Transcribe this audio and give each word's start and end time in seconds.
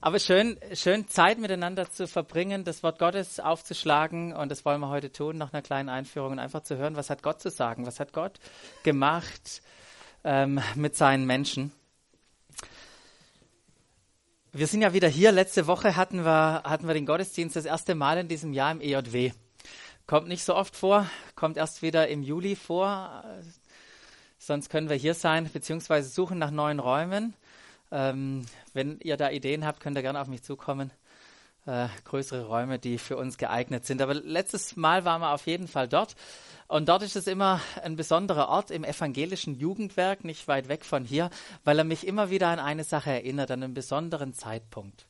Aber 0.00 0.18
schön, 0.18 0.58
schön 0.74 1.08
Zeit 1.08 1.38
miteinander 1.38 1.90
zu 1.90 2.06
verbringen, 2.06 2.64
das 2.64 2.82
Wort 2.82 2.98
Gottes 2.98 3.40
aufzuschlagen 3.40 4.34
und 4.34 4.50
das 4.50 4.64
wollen 4.64 4.80
wir 4.80 4.88
heute 4.88 5.12
tun, 5.12 5.38
nach 5.38 5.52
einer 5.52 5.62
kleinen 5.62 5.88
Einführung 5.88 6.32
und 6.32 6.38
einfach 6.38 6.62
zu 6.62 6.76
hören, 6.76 6.96
was 6.96 7.10
hat 7.10 7.22
Gott 7.22 7.40
zu 7.40 7.50
sagen, 7.50 7.86
was 7.86 8.00
hat 8.00 8.12
Gott 8.12 8.38
gemacht 8.82 9.62
ähm, 10.24 10.60
mit 10.74 10.96
seinen 10.96 11.26
Menschen. 11.26 11.72
Wir 14.52 14.66
sind 14.66 14.82
ja 14.82 14.92
wieder 14.92 15.08
hier. 15.08 15.32
Letzte 15.32 15.66
Woche 15.66 15.96
hatten 15.96 16.24
wir, 16.24 16.62
hatten 16.64 16.86
wir 16.86 16.92
den 16.92 17.06
Gottesdienst 17.06 17.56
das 17.56 17.64
erste 17.64 17.94
Mal 17.94 18.18
in 18.18 18.28
diesem 18.28 18.52
Jahr 18.52 18.70
im 18.70 18.82
EJW. 18.82 19.32
Kommt 20.06 20.28
nicht 20.28 20.44
so 20.44 20.54
oft 20.54 20.76
vor, 20.76 21.06
kommt 21.34 21.56
erst 21.56 21.80
wieder 21.80 22.08
im 22.08 22.22
Juli 22.22 22.54
vor. 22.54 23.24
Sonst 24.38 24.68
können 24.68 24.90
wir 24.90 24.96
hier 24.96 25.14
sein, 25.14 25.48
beziehungsweise 25.50 26.10
suchen 26.10 26.38
nach 26.38 26.50
neuen 26.50 26.80
Räumen. 26.80 27.34
Ähm, 27.92 28.46
wenn 28.72 28.98
ihr 29.00 29.18
da 29.18 29.30
Ideen 29.30 29.66
habt, 29.66 29.80
könnt 29.80 29.96
ihr 29.98 30.02
gerne 30.02 30.20
auf 30.20 30.26
mich 30.26 30.42
zukommen. 30.42 30.90
Äh, 31.66 31.88
größere 32.04 32.46
Räume, 32.46 32.78
die 32.78 32.98
für 32.98 33.16
uns 33.18 33.36
geeignet 33.36 33.86
sind. 33.86 34.00
Aber 34.00 34.14
letztes 34.14 34.76
Mal 34.76 35.04
waren 35.04 35.20
wir 35.20 35.32
auf 35.32 35.46
jeden 35.46 35.68
Fall 35.68 35.86
dort. 35.86 36.16
Und 36.66 36.88
dort 36.88 37.02
ist 37.02 37.16
es 37.16 37.26
immer 37.26 37.60
ein 37.82 37.94
besonderer 37.94 38.48
Ort 38.48 38.70
im 38.70 38.82
evangelischen 38.82 39.54
Jugendwerk, 39.54 40.24
nicht 40.24 40.48
weit 40.48 40.68
weg 40.68 40.86
von 40.86 41.04
hier, 41.04 41.28
weil 41.64 41.78
er 41.78 41.84
mich 41.84 42.06
immer 42.06 42.30
wieder 42.30 42.48
an 42.48 42.58
eine 42.58 42.82
Sache 42.82 43.10
erinnert, 43.10 43.50
an 43.50 43.62
einen 43.62 43.74
besonderen 43.74 44.32
Zeitpunkt. 44.32 45.06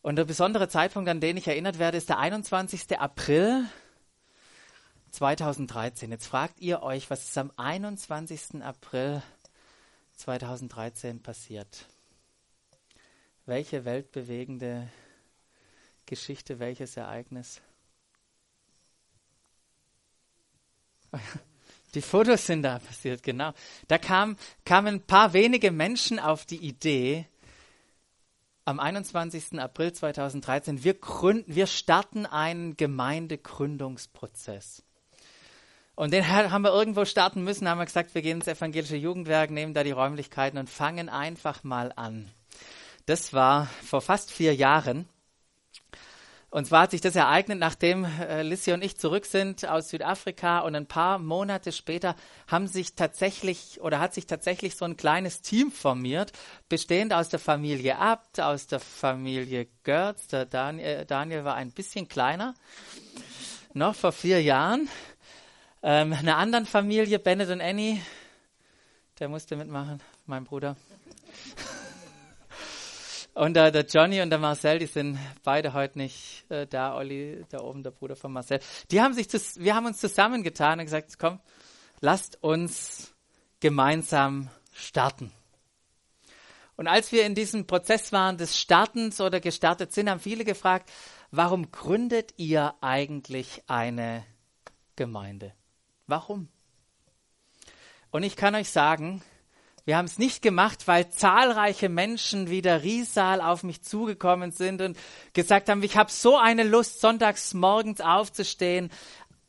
Und 0.00 0.16
der 0.16 0.24
besondere 0.24 0.68
Zeitpunkt, 0.68 1.10
an 1.10 1.20
den 1.20 1.36
ich 1.36 1.46
erinnert 1.46 1.78
werde, 1.78 1.98
ist 1.98 2.08
der 2.08 2.18
21. 2.18 2.98
April 2.98 3.66
2013. 5.10 6.10
Jetzt 6.10 6.26
fragt 6.26 6.58
ihr 6.60 6.82
euch, 6.82 7.10
was 7.10 7.24
ist 7.24 7.36
am 7.36 7.52
21. 7.56 8.62
April 8.62 9.20
2013 9.20 9.37
passiert? 11.20 11.86
Welche 13.46 13.84
weltbewegende 13.84 14.88
Geschichte, 16.06 16.58
welches 16.58 16.96
Ereignis? 16.96 17.60
Die 21.94 22.02
Fotos 22.02 22.46
sind 22.46 22.62
da 22.62 22.80
passiert, 22.80 23.22
genau. 23.22 23.52
Da 23.86 23.98
kam, 23.98 24.36
kamen 24.64 24.96
ein 24.96 25.06
paar 25.06 25.32
wenige 25.32 25.70
Menschen 25.70 26.18
auf 26.18 26.44
die 26.44 26.58
Idee, 26.58 27.24
am 28.66 28.80
21. 28.80 29.58
April 29.58 29.94
2013, 29.94 30.84
wir 30.84 30.92
gründen, 30.94 31.54
wir 31.54 31.66
starten 31.66 32.26
einen 32.26 32.76
Gemeindegründungsprozess. 32.76 34.82
Und 35.98 36.12
den 36.12 36.28
haben 36.28 36.62
wir 36.62 36.72
irgendwo 36.72 37.04
starten 37.04 37.42
müssen, 37.42 37.68
haben 37.68 37.78
wir 37.78 37.84
gesagt, 37.84 38.14
wir 38.14 38.22
gehen 38.22 38.38
ins 38.38 38.46
evangelische 38.46 38.94
Jugendwerk, 38.94 39.50
nehmen 39.50 39.74
da 39.74 39.82
die 39.82 39.90
Räumlichkeiten 39.90 40.56
und 40.56 40.70
fangen 40.70 41.08
einfach 41.08 41.64
mal 41.64 41.92
an. 41.96 42.30
Das 43.06 43.32
war 43.32 43.66
vor 43.84 44.00
fast 44.00 44.30
vier 44.30 44.54
Jahren. 44.54 45.08
Und 46.50 46.68
zwar 46.68 46.82
hat 46.82 46.92
sich 46.92 47.00
das 47.00 47.16
ereignet, 47.16 47.58
nachdem 47.58 48.04
äh, 48.04 48.42
Lissy 48.42 48.70
und 48.70 48.84
ich 48.84 48.96
zurück 48.96 49.26
sind 49.26 49.66
aus 49.68 49.88
Südafrika 49.88 50.60
und 50.60 50.76
ein 50.76 50.86
paar 50.86 51.18
Monate 51.18 51.72
später 51.72 52.14
haben 52.46 52.68
sich 52.68 52.94
tatsächlich 52.94 53.80
oder 53.80 53.98
hat 53.98 54.14
sich 54.14 54.28
tatsächlich 54.28 54.76
so 54.76 54.84
ein 54.84 54.96
kleines 54.96 55.42
Team 55.42 55.72
formiert, 55.72 56.30
bestehend 56.68 57.12
aus 57.12 57.28
der 57.28 57.40
Familie 57.40 57.98
Abt, 57.98 58.40
aus 58.40 58.68
der 58.68 58.78
Familie 58.78 59.66
Görz. 59.82 60.28
Der 60.28 60.46
Daniel, 60.46 61.04
Daniel 61.06 61.42
war 61.42 61.56
ein 61.56 61.72
bisschen 61.72 62.06
kleiner, 62.06 62.54
noch 63.74 63.96
vor 63.96 64.12
vier 64.12 64.40
Jahren. 64.40 64.88
Ähm, 65.80 66.12
einer 66.12 66.36
anderen 66.36 66.66
Familie, 66.66 67.20
Bennett 67.20 67.50
und 67.50 67.60
Annie, 67.60 68.00
der 69.20 69.28
musste 69.28 69.54
mitmachen, 69.54 70.02
mein 70.26 70.42
Bruder. 70.42 70.76
Und 73.34 73.56
äh, 73.56 73.70
der 73.70 73.86
Johnny 73.86 74.20
und 74.20 74.30
der 74.30 74.40
Marcel, 74.40 74.80
die 74.80 74.86
sind 74.86 75.16
beide 75.44 75.72
heute 75.72 75.96
nicht 75.98 76.44
äh, 76.48 76.66
da. 76.66 76.96
Olli, 76.96 77.44
da 77.50 77.60
oben, 77.60 77.84
der 77.84 77.92
Bruder 77.92 78.16
von 78.16 78.32
Marcel. 78.32 78.58
Die 78.90 79.00
haben 79.00 79.14
sich, 79.14 79.28
wir 79.58 79.76
haben 79.76 79.86
uns 79.86 79.98
zusammengetan 79.98 80.80
und 80.80 80.86
gesagt, 80.86 81.16
komm, 81.20 81.38
lasst 82.00 82.42
uns 82.42 83.14
gemeinsam 83.60 84.50
starten. 84.72 85.30
Und 86.74 86.88
als 86.88 87.12
wir 87.12 87.24
in 87.24 87.36
diesem 87.36 87.68
Prozess 87.68 88.10
waren 88.10 88.38
des 88.38 88.58
Startens 88.58 89.20
oder 89.20 89.38
gestartet 89.38 89.92
sind, 89.92 90.10
haben 90.10 90.18
viele 90.18 90.44
gefragt, 90.44 90.90
warum 91.30 91.70
gründet 91.70 92.34
ihr 92.38 92.74
eigentlich 92.80 93.62
eine 93.68 94.24
Gemeinde? 94.96 95.54
Warum? 96.08 96.48
Und 98.10 98.22
ich 98.22 98.34
kann 98.34 98.54
euch 98.54 98.70
sagen, 98.70 99.22
wir 99.84 99.96
haben 99.96 100.06
es 100.06 100.18
nicht 100.18 100.42
gemacht, 100.42 100.88
weil 100.88 101.10
zahlreiche 101.10 101.88
Menschen 101.88 102.50
wie 102.50 102.62
der 102.62 102.82
Riesal 102.82 103.40
auf 103.40 103.62
mich 103.62 103.82
zugekommen 103.82 104.50
sind 104.50 104.80
und 104.80 104.98
gesagt 105.34 105.68
haben, 105.68 105.82
ich 105.82 105.96
habe 105.96 106.10
so 106.10 106.36
eine 106.36 106.64
Lust, 106.64 107.00
sonntags 107.00 107.54
morgens 107.54 108.00
aufzustehen, 108.00 108.90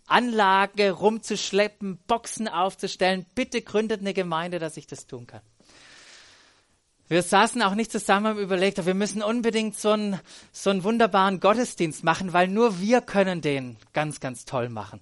Anlage 0.06 0.92
rumzuschleppen, 0.92 1.98
Boxen 2.08 2.48
aufzustellen. 2.48 3.26
Bitte 3.36 3.62
gründet 3.62 4.02
eine 4.02 4.14
Gemeinde, 4.14 4.60
dass 4.60 4.76
ich 4.76 4.88
das 4.88 5.08
tun 5.08 5.28
kann. 5.28 5.42
Wir 7.08 7.24
saßen 7.24 7.62
auch 7.62 7.74
nicht 7.74 7.92
zusammen 7.92 8.38
und 8.38 8.44
überlegt, 8.44 8.86
wir 8.86 8.94
müssen 8.94 9.24
unbedingt 9.24 9.78
so 9.78 9.92
einen, 9.92 10.20
so 10.52 10.70
einen 10.70 10.84
wunderbaren 10.84 11.40
Gottesdienst 11.40 12.04
machen, 12.04 12.34
weil 12.34 12.48
nur 12.50 12.80
wir 12.80 13.02
können 13.02 13.42
den 13.42 13.78
ganz, 13.94 14.20
ganz 14.20 14.46
toll 14.46 14.70
machen. 14.70 15.00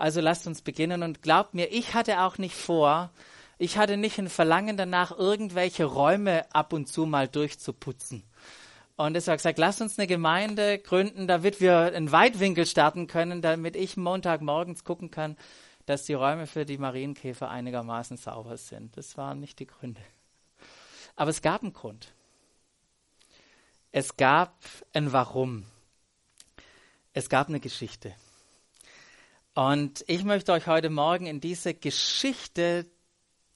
Also 0.00 0.22
lasst 0.22 0.46
uns 0.46 0.62
beginnen 0.62 1.02
und 1.02 1.20
glaubt 1.20 1.52
mir, 1.52 1.70
ich 1.70 1.92
hatte 1.92 2.22
auch 2.22 2.38
nicht 2.38 2.54
vor, 2.54 3.10
ich 3.58 3.76
hatte 3.76 3.98
nicht 3.98 4.18
ein 4.18 4.30
Verlangen 4.30 4.78
danach, 4.78 5.10
irgendwelche 5.10 5.84
Räume 5.84 6.46
ab 6.54 6.72
und 6.72 6.88
zu 6.88 7.04
mal 7.04 7.28
durchzuputzen. 7.28 8.22
Und 8.96 9.12
deshalb 9.12 9.40
gesagt, 9.40 9.58
lass 9.58 9.82
uns 9.82 9.98
eine 9.98 10.06
Gemeinde 10.06 10.78
gründen, 10.78 11.26
damit 11.26 11.60
wir 11.60 11.80
einen 11.80 12.12
Weitwinkel 12.12 12.64
starten 12.64 13.08
können, 13.08 13.42
damit 13.42 13.76
ich 13.76 13.98
Montagmorgens 13.98 14.84
gucken 14.84 15.10
kann, 15.10 15.36
dass 15.84 16.04
die 16.04 16.14
Räume 16.14 16.46
für 16.46 16.64
die 16.64 16.78
Marienkäfer 16.78 17.50
einigermaßen 17.50 18.16
sauber 18.16 18.56
sind. 18.56 18.96
Das 18.96 19.18
waren 19.18 19.38
nicht 19.38 19.58
die 19.58 19.66
Gründe. 19.66 20.00
Aber 21.14 21.28
es 21.28 21.42
gab 21.42 21.62
einen 21.62 21.74
Grund. 21.74 22.14
Es 23.92 24.16
gab 24.16 24.54
ein 24.94 25.12
Warum. 25.12 25.66
Es 27.12 27.28
gab 27.28 27.48
eine 27.48 27.60
Geschichte. 27.60 28.14
Und 29.54 30.04
ich 30.06 30.22
möchte 30.22 30.52
euch 30.52 30.68
heute 30.68 30.90
Morgen 30.90 31.26
in 31.26 31.40
diese 31.40 31.74
Geschichte 31.74 32.86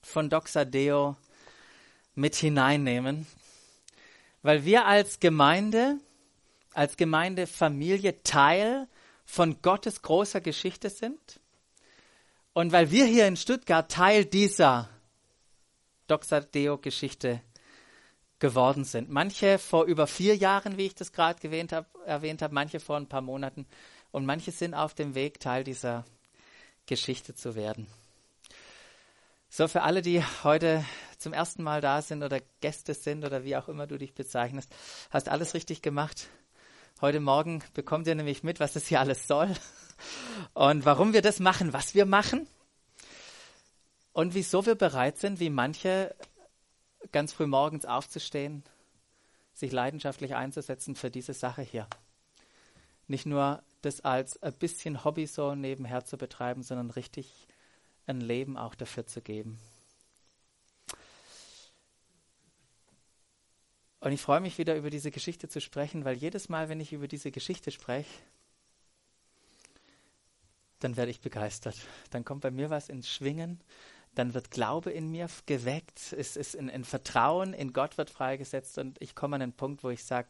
von 0.03 0.28
Doxadeo 0.28 1.16
mit 2.16 2.34
hineinnehmen, 2.34 3.28
weil 4.43 4.65
wir 4.65 4.87
als 4.87 5.21
Gemeinde, 5.21 6.00
als 6.72 6.97
Gemeindefamilie 6.97 8.25
Teil 8.25 8.88
von 9.25 9.62
Gottes 9.62 10.03
großer 10.03 10.41
Geschichte 10.41 10.91
sind 10.91 11.41
und 12.55 12.72
weil 12.72 12.91
wir 12.91 13.06
hier 13.06 13.28
in 13.28 13.37
Stuttgart 13.37 13.88
Teil 13.88 14.25
dieser 14.25 14.91
Doxadeo-Geschichte 16.09 17.41
geworden 18.41 18.84
sind. 18.84 19.11
Manche 19.11 19.59
vor 19.59 19.84
über 19.84 20.09
vier 20.09 20.34
Jahren, 20.37 20.76
wie 20.76 20.87
ich 20.87 20.97
das 20.97 21.12
gerade 21.12 21.41
erwähnt 22.05 22.43
habe, 22.43 22.55
manche 22.55 22.81
vor 22.81 22.97
ein 22.97 23.09
paar 23.09 23.22
Monaten 23.22 23.65
und 24.15 24.27
manche 24.27 24.53
sind 24.53 24.75
auf 24.75 24.95
dem 24.95 25.17
Weg, 25.17 25.41
Teil 25.41 25.65
dieser 25.65 26.05
Geschichte 26.87 27.35
zu 27.35 27.57
werden. 27.57 27.89
So, 29.49 29.67
für 29.67 29.83
alle, 29.83 30.03
die 30.03 30.23
heute 30.45 30.85
zum 31.19 31.33
ersten 31.33 31.65
Mal 31.65 31.81
da 31.81 32.01
sind 32.01 32.23
oder 32.23 32.39
Gäste 32.61 32.95
sind 32.95 33.25
oder 33.25 33.43
wie 33.43 33.57
auch 33.57 33.69
immer 33.69 33.89
du 33.89 33.99
dich 33.99 34.15
bezeichnest, 34.15 34.73
hast 35.11 35.29
alles 35.29 35.55
richtig 35.55 35.83
gemacht. 35.83 36.29
Heute 37.01 37.19
Morgen 37.19 37.65
bekommt 37.75 38.07
ihr 38.07 38.15
nämlich 38.15 38.45
mit, 38.45 38.61
was 38.61 38.75
das 38.75 38.87
hier 38.87 39.01
alles 39.01 39.27
soll 39.27 39.53
und 40.55 40.85
warum 40.85 41.13
wir 41.13 41.21
das 41.21 41.41
machen, 41.41 41.73
was 41.73 41.97
wir 41.97 42.07
machen 42.07 42.47
und 44.13 44.35
wieso 44.35 44.65
wir 44.65 44.77
bereit 44.77 45.19
sind, 45.19 45.41
wie 45.41 45.51
manche 45.51 46.15
ganz 47.11 47.33
früh 47.33 47.49
morgens 47.49 47.85
aufzustehen, 47.85 48.63
sich 49.55 49.73
leidenschaftlich 49.73 50.37
einzusetzen 50.37 50.94
für 50.94 51.11
diese 51.11 51.35
Sache 51.35 51.62
hier. 51.62 51.88
Nicht 53.09 53.27
nur 53.27 53.61
das 53.85 54.01
als 54.01 54.43
ein 54.43 54.53
bisschen 54.55 55.05
Hobby 55.05 55.27
so 55.27 55.55
nebenher 55.55 56.05
zu 56.05 56.17
betreiben, 56.17 56.63
sondern 56.63 56.91
richtig 56.91 57.47
ein 58.07 58.21
Leben 58.21 58.57
auch 58.57 58.75
dafür 58.75 59.07
zu 59.07 59.21
geben. 59.21 59.59
Und 64.01 64.13
ich 64.13 64.21
freue 64.21 64.41
mich 64.41 64.59
wieder 64.59 64.77
über 64.77 64.91
diese 64.91 65.11
Geschichte 65.11 65.49
zu 65.49 65.63
sprechen, 65.63 66.05
weil 66.05 66.17
jedes 66.17 66.51
Mal, 66.51 66.69
wenn 66.69 66.79
ich 66.81 66.93
über 66.93 67.09
diese 67.09 67.31
Geschichte 67.31 67.71
spreche, 67.71 68.11
dann 70.81 70.99
werde 70.99 71.11
ich 71.11 71.23
begeistert. 71.23 71.77
Dann 72.11 72.25
kommt 72.25 72.43
bei 72.43 72.51
mir 72.51 72.69
was 72.69 72.91
ins 72.91 73.09
Schwingen, 73.09 73.61
dann 74.15 74.35
wird 74.35 74.51
Glaube 74.51 74.91
in 74.91 75.11
mir 75.11 75.29
geweckt, 75.47 76.13
es 76.13 76.37
ist 76.37 76.55
ein, 76.57 76.85
Vertrauen 76.85 77.55
in 77.55 77.73
Gott 77.73 77.97
wird 77.97 78.11
freigesetzt 78.11 78.77
und 78.77 79.01
ich 79.01 79.15
komme 79.15 79.37
an 79.37 79.43
einen 79.43 79.53
Punkt, 79.55 79.83
wo 79.83 79.89
ich 79.89 80.05
sage, 80.05 80.29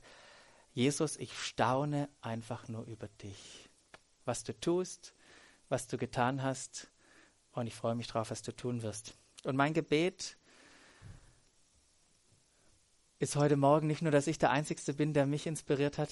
Jesus, 0.75 1.17
ich 1.17 1.39
staune 1.39 2.09
einfach 2.21 2.69
nur 2.69 2.85
über 2.87 3.07
dich. 3.23 3.71
Was 4.25 4.43
du 4.43 4.59
tust, 4.59 5.15
was 5.69 5.87
du 5.87 5.97
getan 5.97 6.43
hast, 6.43 6.91
und 7.53 7.69
ich 7.69 7.75
freue 7.75 7.95
mich 7.95 8.09
drauf, 8.09 8.33
was 8.33 8.43
du 8.43 8.51
tun 8.51 8.83
wirst. 8.83 9.15
Und 9.45 9.55
mein 9.55 9.75
Gebet 9.75 10.37
ist 13.21 13.37
heute 13.37 13.57
Morgen 13.57 13.87
nicht 13.87 14.03
nur, 14.03 14.11
dass 14.11 14.27
ich 14.27 14.39
der 14.39 14.51
Einzige 14.51 14.93
bin, 14.95 15.15
der 15.15 15.27
mich 15.27 15.47
inspiriert 15.47 15.97
hat, 15.97 16.11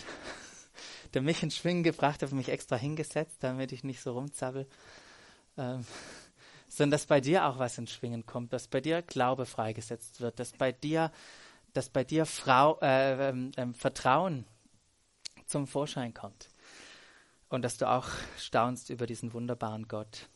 der 1.15 1.23
mich 1.23 1.43
ins 1.43 1.57
Schwingen 1.57 1.83
gebracht 1.83 2.23
hat, 2.23 2.31
mich 2.31 2.49
extra 2.49 2.77
hingesetzt, 2.77 3.39
damit 3.41 3.73
ich 3.73 3.83
nicht 3.83 4.01
so 4.01 4.13
rumzappel, 4.13 4.69
ähm, 5.59 5.85
sondern 6.69 6.93
dass 6.93 7.07
bei 7.07 7.21
dir 7.21 7.47
auch 7.47 7.59
was 7.59 7.77
ins 7.79 7.93
Schwingen 7.93 8.25
kommt, 8.25 8.53
dass 8.53 8.69
bei 8.69 8.81
dir 8.81 9.03
Glaube 9.03 9.45
freigesetzt 9.45 10.21
wird, 10.21 10.39
dass 10.39 10.53
bei 10.53 10.71
dir, 10.71 11.11
dass 11.73 11.91
bei 11.91 12.05
dir 12.05 12.25
Frau, 12.25 12.79
äh, 12.81 13.31
ähm, 13.31 13.51
ähm, 13.57 13.75
Vertrauen 13.75 14.47
zum 15.53 15.67
Vorschein 15.67 16.15
kommt 16.15 16.49
und 17.49 17.63
dass 17.63 17.77
du 17.77 17.89
auch 17.89 18.09
staunst 18.39 18.89
über 18.89 19.07
diesen 19.07 19.35
wunderbaren 19.35 19.87
Gott. 19.87 20.29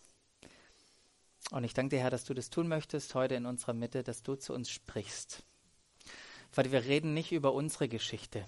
Und 1.50 1.64
ich 1.64 1.72
danke 1.72 1.96
dir, 1.96 2.02
Herr, 2.02 2.10
dass 2.10 2.24
du 2.24 2.34
das 2.34 2.50
tun 2.50 2.68
möchtest 2.68 3.14
heute 3.14 3.34
in 3.34 3.46
unserer 3.46 3.72
Mitte, 3.72 4.02
dass 4.02 4.22
du 4.22 4.34
zu 4.34 4.52
uns 4.52 4.68
sprichst. 4.68 5.42
Weil 6.54 6.70
wir 6.70 6.84
reden 6.84 7.14
nicht 7.14 7.32
über 7.32 7.54
unsere 7.54 7.88
Geschichte, 7.88 8.44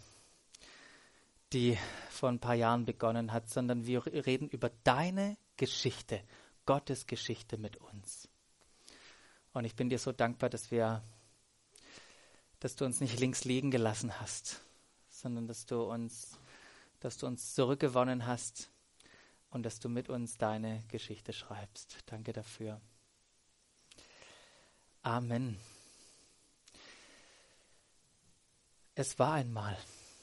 die 1.54 1.78
vor 2.10 2.28
ein 2.28 2.38
paar 2.38 2.54
Jahren 2.54 2.84
begonnen 2.84 3.32
hat, 3.32 3.48
sondern 3.48 3.86
wir 3.86 4.04
reden 4.04 4.48
über 4.48 4.70
deine 4.84 5.38
Geschichte, 5.56 6.22
Gottes 6.66 7.06
Geschichte 7.06 7.56
mit 7.56 7.78
uns. 7.78 8.28
Und 9.54 9.64
ich 9.64 9.74
bin 9.74 9.88
dir 9.88 9.98
so 9.98 10.12
dankbar, 10.12 10.50
dass 10.50 10.70
wir, 10.70 11.02
dass 12.60 12.76
du 12.76 12.84
uns 12.84 13.00
nicht 13.00 13.18
links 13.18 13.44
liegen 13.44 13.70
gelassen 13.70 14.20
hast, 14.20 14.60
sondern 15.08 15.46
dass 15.46 15.64
du 15.64 15.82
uns, 15.82 16.38
dass 17.00 17.18
du 17.18 17.26
uns 17.26 17.54
zurückgewonnen 17.54 18.26
hast 18.26 18.70
und 19.50 19.64
dass 19.64 19.80
du 19.80 19.88
mit 19.88 20.08
uns 20.08 20.36
deine 20.38 20.84
Geschichte 20.88 21.32
schreibst. 21.32 21.98
Danke 22.06 22.32
dafür. 22.32 22.80
Amen. 25.02 25.58
Es 28.94 29.18
war 29.18 29.34
einmal, 29.34 29.78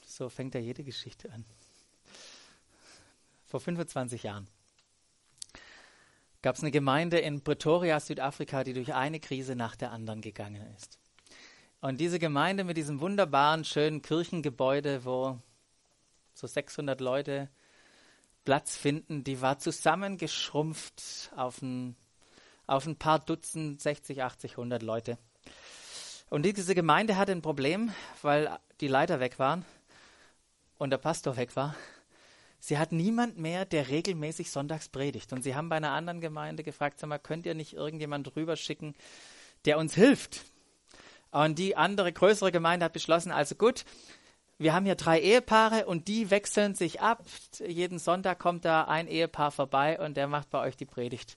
so 0.06 0.28
fängt 0.28 0.54
ja 0.54 0.60
jede 0.60 0.84
Geschichte 0.84 1.32
an. 1.32 1.44
Vor 3.46 3.60
25 3.60 4.22
Jahren 4.22 4.46
gab 6.42 6.56
es 6.56 6.62
eine 6.62 6.70
Gemeinde 6.70 7.18
in 7.18 7.42
Pretoria, 7.42 7.98
Südafrika, 7.98 8.64
die 8.64 8.74
durch 8.74 8.94
eine 8.94 9.18
Krise 9.18 9.56
nach 9.56 9.76
der 9.76 9.92
anderen 9.92 10.20
gegangen 10.20 10.62
ist. 10.76 10.98
Und 11.80 12.00
diese 12.00 12.18
Gemeinde 12.18 12.64
mit 12.64 12.76
diesem 12.76 13.00
wunderbaren, 13.00 13.64
schönen 13.64 14.02
Kirchengebäude, 14.02 15.04
wo 15.04 15.40
so 16.36 16.46
600 16.46 17.00
Leute 17.00 17.48
Platz 18.44 18.76
finden, 18.76 19.24
die 19.24 19.40
war 19.40 19.58
zusammengeschrumpft 19.58 21.32
auf 21.34 21.62
ein, 21.62 21.96
auf 22.66 22.86
ein 22.86 22.96
paar 22.96 23.18
Dutzend, 23.18 23.80
60, 23.80 24.22
80, 24.22 24.52
100 24.52 24.82
Leute. 24.82 25.18
Und 26.28 26.42
diese 26.44 26.74
Gemeinde 26.74 27.16
hatte 27.16 27.32
ein 27.32 27.40
Problem, 27.40 27.90
weil 28.20 28.58
die 28.80 28.88
Leiter 28.88 29.18
weg 29.18 29.38
waren 29.38 29.64
und 30.76 30.90
der 30.90 30.98
Pastor 30.98 31.38
weg 31.38 31.56
war. 31.56 31.74
Sie 32.58 32.76
hat 32.76 32.92
niemand 32.92 33.38
mehr, 33.38 33.64
der 33.64 33.88
regelmäßig 33.88 34.50
sonntags 34.50 34.88
predigt. 34.88 35.32
Und 35.32 35.42
sie 35.42 35.54
haben 35.54 35.70
bei 35.70 35.76
einer 35.76 35.92
anderen 35.92 36.20
Gemeinde 36.20 36.62
gefragt, 36.62 37.00
sag 37.00 37.08
mal, 37.08 37.18
könnt 37.18 37.46
ihr 37.46 37.54
nicht 37.54 37.72
irgendjemand 37.72 38.36
rüber 38.36 38.56
schicken, 38.56 38.94
der 39.64 39.78
uns 39.78 39.94
hilft? 39.94 40.42
Und 41.30 41.58
die 41.58 41.76
andere, 41.76 42.12
größere 42.12 42.52
Gemeinde 42.52 42.84
hat 42.84 42.92
beschlossen, 42.92 43.32
also 43.32 43.54
gut, 43.54 43.84
wir 44.58 44.72
haben 44.72 44.86
hier 44.86 44.94
drei 44.94 45.20
Ehepaare 45.20 45.86
und 45.86 46.08
die 46.08 46.30
wechseln 46.30 46.74
sich 46.74 47.00
ab. 47.00 47.24
Jeden 47.66 47.98
Sonntag 47.98 48.38
kommt 48.38 48.64
da 48.64 48.84
ein 48.84 49.06
Ehepaar 49.06 49.50
vorbei 49.50 50.00
und 50.00 50.16
der 50.16 50.28
macht 50.28 50.50
bei 50.50 50.60
euch 50.60 50.76
die 50.76 50.86
Predigt, 50.86 51.36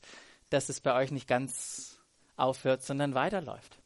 dass 0.49 0.69
es 0.69 0.79
bei 0.79 0.93
euch 0.95 1.11
nicht 1.11 1.27
ganz 1.27 1.99
aufhört, 2.37 2.81
sondern 2.83 3.15
weiterläuft. 3.15 3.79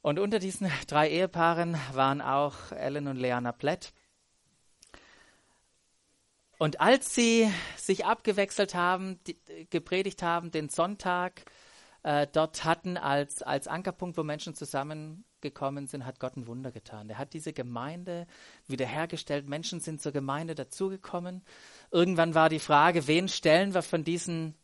Und 0.00 0.18
unter 0.18 0.38
diesen 0.38 0.70
drei 0.86 1.10
Ehepaaren 1.10 1.76
waren 1.92 2.22
auch 2.22 2.72
Ellen 2.72 3.08
und 3.08 3.16
Leana 3.16 3.52
Plett. 3.52 3.92
Und 6.58 6.80
als 6.80 7.14
sie 7.14 7.52
sich 7.76 8.06
abgewechselt 8.06 8.74
haben, 8.74 9.20
die, 9.26 9.36
gepredigt 9.68 10.22
haben, 10.22 10.50
den 10.50 10.70
Sonntag 10.70 11.42
äh, 12.02 12.26
dort 12.32 12.64
hatten 12.64 12.96
als, 12.96 13.42
als 13.42 13.68
Ankerpunkt, 13.68 14.16
wo 14.16 14.22
Menschen 14.22 14.54
zusammen 14.54 15.24
gekommen 15.50 15.86
sind, 15.86 16.04
hat 16.04 16.20
Gott 16.20 16.36
ein 16.36 16.46
Wunder 16.46 16.72
getan. 16.72 17.08
Er 17.08 17.18
hat 17.18 17.32
diese 17.32 17.52
Gemeinde 17.52 18.26
wiederhergestellt. 18.66 19.48
Menschen 19.48 19.80
sind 19.80 20.02
zur 20.02 20.12
Gemeinde 20.12 20.54
dazugekommen. 20.54 21.42
Irgendwann 21.90 22.34
war 22.34 22.48
die 22.48 22.58
Frage, 22.58 23.06
wen 23.06 23.28
stellen 23.28 23.74
wir 23.74 23.82
von 23.82 24.04
diesen 24.04 24.54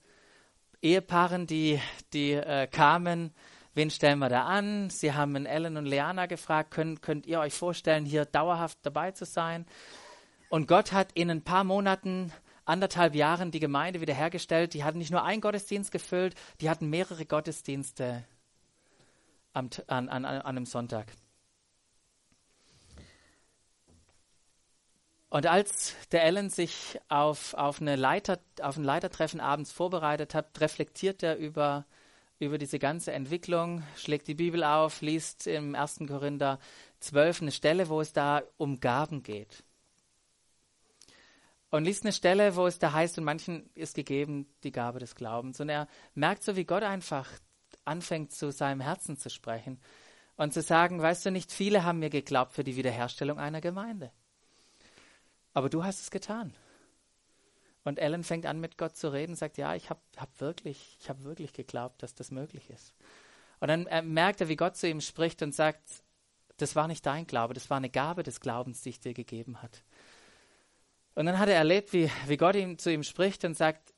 Ehepaaren, 0.83 1.47
die, 1.47 1.81
die 2.13 2.33
äh, 2.33 2.67
kamen, 2.67 3.33
wen 3.75 3.91
stellen 3.91 4.19
wir 4.19 4.29
da 4.29 4.45
an? 4.45 4.91
Sie 4.91 5.13
haben 5.13 5.47
Ellen 5.47 5.77
und 5.77 5.87
Leana 5.87 6.27
gefragt, 6.27 6.73
könnt, 6.73 7.03
könnt 7.03 7.27
ihr 7.27 7.39
euch 7.39 7.55
vorstellen, 7.55 8.05
hier 8.05 8.25
dauerhaft 8.25 8.79
dabei 8.83 9.13
zu 9.13 9.25
sein? 9.25 9.65
Und 10.49 10.67
Gott 10.67 10.93
hat 10.93 11.13
in 11.13 11.31
ein 11.31 11.43
paar 11.43 11.65
Monaten 11.65 12.33
anderthalb 12.65 13.15
Jahren 13.15 13.51
die 13.51 13.61
Gemeinde 13.61 14.01
wiederhergestellt. 14.01 14.75
Die 14.75 14.85
hatten 14.85 14.99
nicht 14.99 15.11
nur 15.11 15.25
einen 15.25 15.41
Gottesdienst 15.41 15.93
gefüllt, 15.93 16.35
die 16.61 16.69
hatten 16.69 16.91
mehrere 16.91 17.25
Gottesdienste 17.25 18.25
an, 19.53 19.71
an, 19.87 20.09
an 20.09 20.25
einem 20.25 20.67
Sonntag. 20.67 21.07
Und 25.33 25.47
als 25.47 25.97
der 26.11 26.25
Ellen 26.25 26.51
sich 26.51 27.01
auf, 27.09 27.55
auf, 27.55 27.81
eine 27.81 27.97
Leiter, 27.97 28.39
auf 28.61 28.77
ein 28.77 28.85
Leitertreffen 28.85 29.41
abends 29.41 29.73
vorbereitet 29.73 30.35
hat, 30.35 30.61
reflektiert 30.61 31.23
er 31.23 31.39
über, 31.39 31.87
über 32.39 32.59
diese 32.59 32.79
ganze 32.79 33.13
Entwicklung, 33.13 33.83
schlägt 33.97 34.29
die 34.29 34.35
Bibel 34.35 34.63
auf, 34.63 35.01
liest 35.01 35.47
im 35.47 35.75
1. 35.75 36.01
Korinther 36.07 36.59
12 37.01 37.41
eine 37.41 37.51
Stelle, 37.51 37.89
wo 37.89 38.03
es 38.03 38.13
da 38.13 38.43
um 38.59 38.79
Gaben 38.81 39.23
geht. 39.23 39.65
Und 41.71 41.85
liest 41.85 42.05
eine 42.05 42.13
Stelle, 42.13 42.55
wo 42.55 42.67
es 42.67 42.79
da 42.79 42.93
heißt, 42.93 43.17
und 43.17 43.25
manchen 43.25 43.71
ist 43.75 43.95
gegeben 43.95 44.47
die 44.65 44.73
Gabe 44.73 44.99
des 44.99 45.15
Glaubens. 45.15 45.59
Und 45.61 45.71
er 45.71 45.89
merkt 46.15 46.43
so, 46.43 46.57
wie 46.57 46.67
Gott 46.67 46.83
einfach 46.83 47.27
anfängt, 47.85 48.33
zu 48.33 48.53
seinem 48.53 48.81
Herzen 48.81 49.17
zu 49.17 49.31
sprechen 49.31 49.81
und 50.37 50.53
zu 50.53 50.63
sagen, 50.63 51.01
weißt 51.01 51.27
du 51.27 51.31
nicht, 51.31 51.53
viele 51.53 51.85
haben 51.85 51.99
mir 51.99 52.11
geglaubt 52.11 52.53
für 52.53 52.65
die 52.65 52.77
Wiederherstellung 52.77 53.39
einer 53.39 53.61
Gemeinde. 53.61 54.11
Aber 55.55 55.69
du 55.69 55.85
hast 55.85 56.01
es 56.01 56.11
getan. 56.11 56.55
Und 57.85 57.99
Ellen 57.99 58.25
fängt 58.25 58.47
an, 58.47 58.61
mit 58.61 58.79
Gott 58.79 58.97
zu 58.97 59.13
reden, 59.13 59.35
sagt, 59.35 59.59
ja, 59.59 59.75
ich 59.75 59.91
habe 59.91 60.01
hab 60.17 60.41
wirklich, 60.41 60.97
ich 61.01 61.09
habe 61.09 61.25
wirklich 61.25 61.53
geglaubt, 61.53 62.03
dass 62.03 62.15
das 62.15 62.31
möglich 62.31 62.71
ist. 62.71 62.95
Und 63.61 63.69
dann 63.69 63.87
äh, 63.87 64.03
merkt 64.03 64.41
er, 64.41 64.49
wie 64.49 64.57
Gott 64.57 64.77
zu 64.77 64.89
ihm 64.89 65.01
spricht 65.01 65.43
und 65.43 65.55
sagt, 65.55 66.03
das 66.59 66.77
war 66.77 66.87
nicht 66.87 67.05
dein 67.07 67.27
Glaube, 67.27 67.55
das 67.55 67.71
war 67.71 67.77
eine 67.77 67.91
Gabe 67.91 68.23
des 68.23 68.41
Glaubens, 68.41 68.83
die 68.83 68.91
ich 68.91 69.01
dir 69.01 69.15
gegeben 69.15 69.63
hat. 69.63 69.83
Und 71.15 71.27
dann 71.27 71.39
hat 71.39 71.49
er 71.49 71.57
erlebt, 71.57 71.93
wie, 71.93 72.11
wie 72.27 72.37
Gott 72.37 72.55
ihm, 72.55 72.79
zu 72.79 72.93
ihm 72.93 73.03
spricht 73.03 73.45
und 73.45 73.57
sagt, 73.57 73.92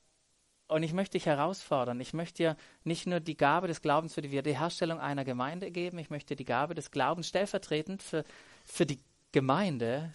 und 0.67 0.83
ich 0.83 0.93
möchte 0.93 1.17
dich 1.17 1.25
herausfordern. 1.25 1.99
Ich 1.99 2.13
möchte 2.13 2.37
dir 2.37 2.57
nicht 2.83 3.07
nur 3.07 3.19
die 3.19 3.37
Gabe 3.37 3.67
des 3.67 3.81
Glaubens 3.81 4.13
für 4.13 4.21
die 4.21 4.31
Wiederherstellung 4.31 4.99
einer 4.99 5.23
Gemeinde 5.23 5.71
geben, 5.71 5.99
ich 5.99 6.09
möchte 6.09 6.35
die 6.35 6.45
Gabe 6.45 6.73
des 6.73 6.91
Glaubens 6.91 7.27
stellvertretend 7.27 8.01
für, 8.01 8.23
für 8.65 8.85
die 8.85 8.99
Gemeinde, 9.31 10.13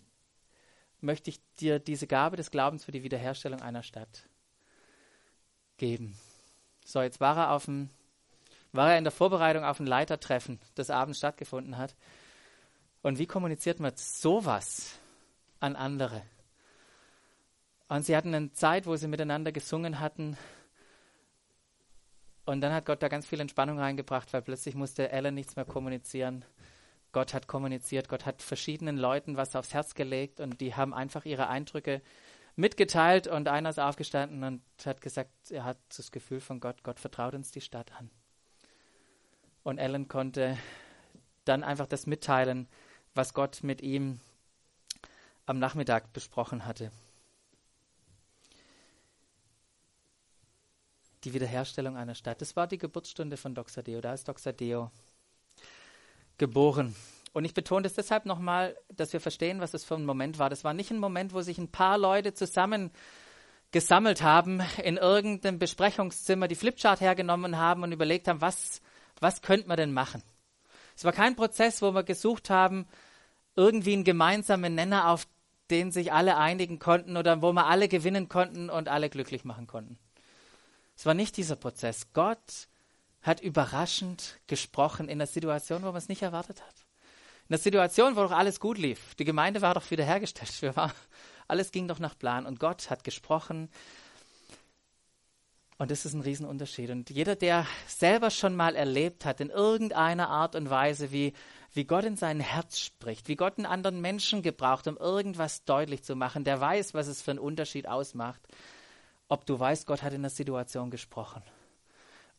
möchte 1.01 1.31
ich 1.31 1.41
dir 1.61 1.79
diese 1.79 2.07
Gabe 2.07 2.37
des 2.37 2.51
Glaubens 2.51 2.85
für 2.85 2.93
die 2.93 3.03
Wiederherstellung 3.03 3.61
einer 3.61 3.83
Stadt 3.83 4.29
geben. 5.77 6.19
So, 6.85 7.01
jetzt 7.01 7.21
war 7.21 7.37
er 7.37 7.53
auf 7.53 7.67
dem, 7.67 7.91
war 8.73 8.93
er 8.93 8.99
in 8.99 9.05
der 9.05 9.13
Vorbereitung 9.13 9.65
auf 9.65 9.81
ein 9.81 9.87
Leitertreffen, 9.87 10.59
das 10.75 10.91
abends 10.91 11.19
stattgefunden 11.19 11.79
hat. 11.79 11.95
Und 13.03 13.19
wie 13.19 13.27
kommuniziert 13.27 13.81
man 13.81 13.93
sowas 13.97 14.99
an 15.61 15.77
andere? 15.77 16.23
Und 17.91 18.07
sie 18.07 18.17
hatten 18.17 18.33
eine 18.33 18.53
Zeit, 18.53 18.87
wo 18.87 18.95
sie 18.95 19.09
miteinander 19.09 19.51
gesungen 19.51 19.99
hatten. 19.99 20.37
Und 22.47 22.61
dann 22.61 22.73
hat 22.73 22.87
Gott 22.87 23.03
da 23.03 23.09
ganz 23.09 23.27
viel 23.27 23.41
Entspannung 23.41 23.81
reingebracht, 23.81 24.33
weil 24.33 24.43
plötzlich 24.43 24.77
musste 24.77 25.11
Ellen 25.11 25.35
nichts 25.35 25.57
mehr 25.57 25.65
kommunizieren. 25.65 26.45
Gott 27.11 27.35
hat 27.35 27.49
kommuniziert, 27.49 28.09
Gott 28.09 28.27
hat 28.27 28.43
verschiedenen 28.43 28.97
Leuten 28.97 29.37
was 29.37 29.57
aufs 29.57 29.75
Herz 29.75 29.95
gelegt 29.95 30.39
und 30.39 30.61
die 30.61 30.77
haben 30.77 30.95
einfach 30.95 31.25
ihre 31.25 31.49
Eindrücke 31.49 32.01
mitgeteilt 32.55 33.27
und 33.27 33.49
einer 33.49 33.71
ist 33.71 33.81
aufgestanden 33.81 34.45
und 34.45 34.63
hat 34.87 35.01
gesagt, 35.01 35.51
er 35.51 35.65
hat 35.65 35.79
das 35.97 36.13
Gefühl 36.13 36.41
von 36.41 36.61
Gott, 36.61 36.85
Gott 36.85 37.01
vertraut 37.01 37.35
uns 37.35 37.51
die 37.51 37.61
Stadt 37.61 37.91
an. 37.99 38.09
Und 39.65 39.79
Ellen 39.79 40.07
konnte 40.07 40.57
dann 41.45 41.65
einfach 41.65 41.89
das 41.89 42.07
mitteilen, 42.07 42.69
was 43.17 43.35
Gott 43.35 43.65
mit 43.65 43.83
ihm 43.83 44.21
am 45.47 45.59
Nachmittag 45.59 46.13
besprochen 46.13 46.67
hatte. 46.67 46.93
Die 51.25 51.35
Wiederherstellung 51.35 51.97
einer 51.97 52.15
Stadt. 52.15 52.41
Das 52.41 52.57
war 52.57 52.67
die 52.67 52.79
Geburtsstunde 52.79 53.37
von 53.37 53.55
Doxadeo. 53.55 54.01
Da 54.01 54.15
ist 54.15 54.29
Doxadeo 54.29 54.91
geboren. 56.39 56.95
Und 57.33 57.45
ich 57.45 57.55
betone 57.55 57.83
das 57.83 57.95
deshalb 57.95 58.27
nochmal, 58.27 58.77
dass 58.89 59.13
wir 59.13 59.21
verstehen, 59.21 59.61
was 59.61 59.75
es 59.75 59.85
für 59.85 59.95
ein 59.95 60.05
Moment 60.05 60.39
war. 60.39 60.51
Das 60.51 60.65
war 60.65 60.75
nicht 60.75 60.91
ein 60.91 60.99
Moment, 60.99 61.33
wo 61.33 61.43
sich 61.43 61.59
ein 61.59 61.71
paar 61.71 61.99
Leute 61.99 62.35
zusammen 62.35 62.91
gesammelt 63.71 64.23
haben, 64.23 64.61
in 64.83 64.97
irgendeinem 64.97 65.59
Besprechungszimmer 65.59 66.49
die 66.49 66.57
Flipchart 66.57 67.01
hergenommen 67.01 67.57
haben 67.57 67.83
und 67.83 67.93
überlegt 67.93 68.27
haben, 68.27 68.41
was, 68.41 68.81
was 69.21 69.43
könnte 69.43 69.69
man 69.69 69.77
denn 69.77 69.93
machen? 69.93 70.23
Es 70.97 71.05
war 71.05 71.13
kein 71.13 71.37
Prozess, 71.37 71.81
wo 71.81 71.93
wir 71.95 72.03
gesucht 72.03 72.51
haben, 72.51 72.87
irgendwie 73.55 73.93
einen 73.93 74.05
gemeinsamen 74.05 74.75
Nenner, 74.75 75.09
auf 75.09 75.27
den 75.71 75.93
sich 75.93 76.13
alle 76.13 76.37
einigen 76.37 76.81
konnten 76.81 77.17
oder 77.17 77.43
wo 77.43 77.53
wir 77.53 77.67
alle 77.67 77.89
gewinnen 77.89 78.29
konnten 78.29 78.71
und 78.71 78.89
alle 78.89 79.09
glücklich 79.09 79.45
machen 79.45 79.69
konnten. 79.69 79.99
Es 81.01 81.07
war 81.07 81.15
nicht 81.15 81.39
dieser 81.39 81.57
Prozess. 81.57 82.09
Gott 82.13 82.69
hat 83.23 83.41
überraschend 83.41 84.39
gesprochen 84.47 85.09
in 85.09 85.13
einer 85.13 85.27
Situation, 85.27 85.81
wo 85.81 85.87
man 85.87 85.97
es 85.97 86.11
nicht 86.11 86.21
erwartet 86.21 86.61
hat. 86.61 86.75
In 87.49 87.55
einer 87.55 87.63
Situation, 87.63 88.17
wo 88.17 88.21
doch 88.21 88.33
alles 88.33 88.61
gut 88.61 88.77
lief. 88.77 89.15
Die 89.15 89.25
Gemeinde 89.25 89.63
war 89.63 89.73
doch 89.73 89.91
wiederhergestellt. 89.91 90.61
Wir 90.61 90.77
war, 90.77 90.93
alles 91.49 91.73
ging 91.73 91.89
doch 91.89 92.01
nach 92.01 92.19
Plan 92.19 92.45
und 92.45 92.61
Gott 92.61 92.91
hat 92.91 93.03
gesprochen. 93.03 93.71
Und 95.79 95.91
das 95.91 96.05
ist 96.05 96.13
ein 96.13 96.21
Riesenunterschied. 96.21 96.91
Und 96.91 97.09
jeder, 97.09 97.35
der 97.35 97.67
selber 97.87 98.29
schon 98.29 98.55
mal 98.55 98.77
erlebt 98.77 99.25
hat, 99.25 99.41
in 99.41 99.49
irgendeiner 99.49 100.29
Art 100.29 100.55
und 100.55 100.69
Weise, 100.69 101.13
wie, 101.13 101.33
wie 101.73 101.85
Gott 101.85 102.05
in 102.05 102.19
sein 102.19 102.41
Herz 102.41 102.79
spricht, 102.79 103.27
wie 103.27 103.37
Gott 103.37 103.57
einen 103.57 103.65
anderen 103.65 104.03
Menschen 104.03 104.43
gebraucht, 104.43 104.87
um 104.87 104.99
irgendwas 104.99 105.65
deutlich 105.65 106.03
zu 106.03 106.15
machen, 106.15 106.45
der 106.45 106.61
weiß, 106.61 106.93
was 106.93 107.07
es 107.07 107.23
für 107.23 107.31
einen 107.31 107.41
Unterschied 107.41 107.89
ausmacht, 107.89 108.43
ob 109.31 109.47
du 109.47 109.59
weißt, 109.59 109.87
Gott 109.87 110.03
hat 110.03 110.13
in 110.13 110.23
der 110.23 110.31
Situation 110.31 110.91
gesprochen 110.91 111.43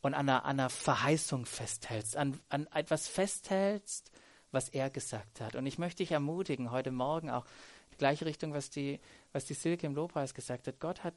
und 0.02 0.14
an 0.14 0.28
einer, 0.28 0.44
an 0.44 0.60
einer 0.60 0.70
Verheißung 0.70 1.46
festhältst, 1.46 2.16
an, 2.16 2.38
an 2.50 2.68
etwas 2.68 3.08
festhältst, 3.08 4.12
was 4.52 4.68
er 4.68 4.90
gesagt 4.90 5.40
hat. 5.40 5.56
Und 5.56 5.66
ich 5.66 5.78
möchte 5.78 6.02
dich 6.02 6.12
ermutigen, 6.12 6.70
heute 6.70 6.90
Morgen 6.90 7.30
auch 7.30 7.46
die 7.92 7.96
gleiche 7.96 8.26
Richtung, 8.26 8.52
was 8.52 8.68
die, 8.68 9.00
was 9.32 9.46
die 9.46 9.54
Silke 9.54 9.86
im 9.86 9.94
Lobpreis 9.94 10.34
gesagt 10.34 10.68
hat. 10.68 10.78
Gott 10.78 11.02
hat 11.02 11.14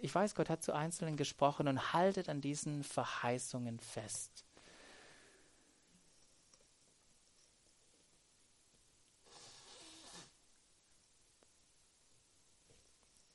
ich 0.00 0.14
weiß, 0.14 0.36
Gott 0.36 0.48
hat 0.48 0.62
zu 0.62 0.72
Einzelnen 0.72 1.16
gesprochen 1.16 1.66
und 1.66 1.92
haltet 1.92 2.28
an 2.28 2.40
diesen 2.40 2.84
Verheißungen 2.84 3.80
fest. 3.80 4.44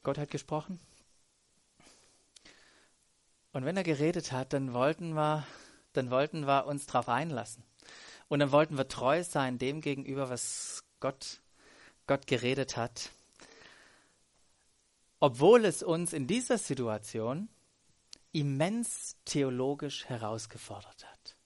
Gott 0.03 0.17
hat 0.17 0.31
gesprochen. 0.31 0.79
Und 3.53 3.65
wenn 3.65 3.77
er 3.77 3.83
geredet 3.83 4.31
hat, 4.31 4.51
dann 4.51 4.73
wollten 4.73 5.13
wir, 5.13 5.47
dann 5.93 6.11
wollten 6.11 6.45
wir 6.45 6.65
uns 6.65 6.85
darauf 6.85 7.07
einlassen. 7.07 7.63
Und 8.27 8.39
dann 8.39 8.51
wollten 8.51 8.77
wir 8.77 8.87
treu 8.87 9.23
sein 9.23 9.57
dem 9.57 9.79
gegenüber, 9.79 10.29
was 10.29 10.83
Gott, 10.99 11.39
Gott 12.07 12.27
geredet 12.27 12.75
hat 12.75 13.11
obwohl 15.23 15.63
es 15.63 15.83
uns 15.83 16.11
in 16.11 16.27
dieser 16.27 16.57
Situation 16.57 17.47
immens 18.33 19.15
theologisch 19.23 20.03
herausgefordert 20.03 21.05
hat. 21.09 21.37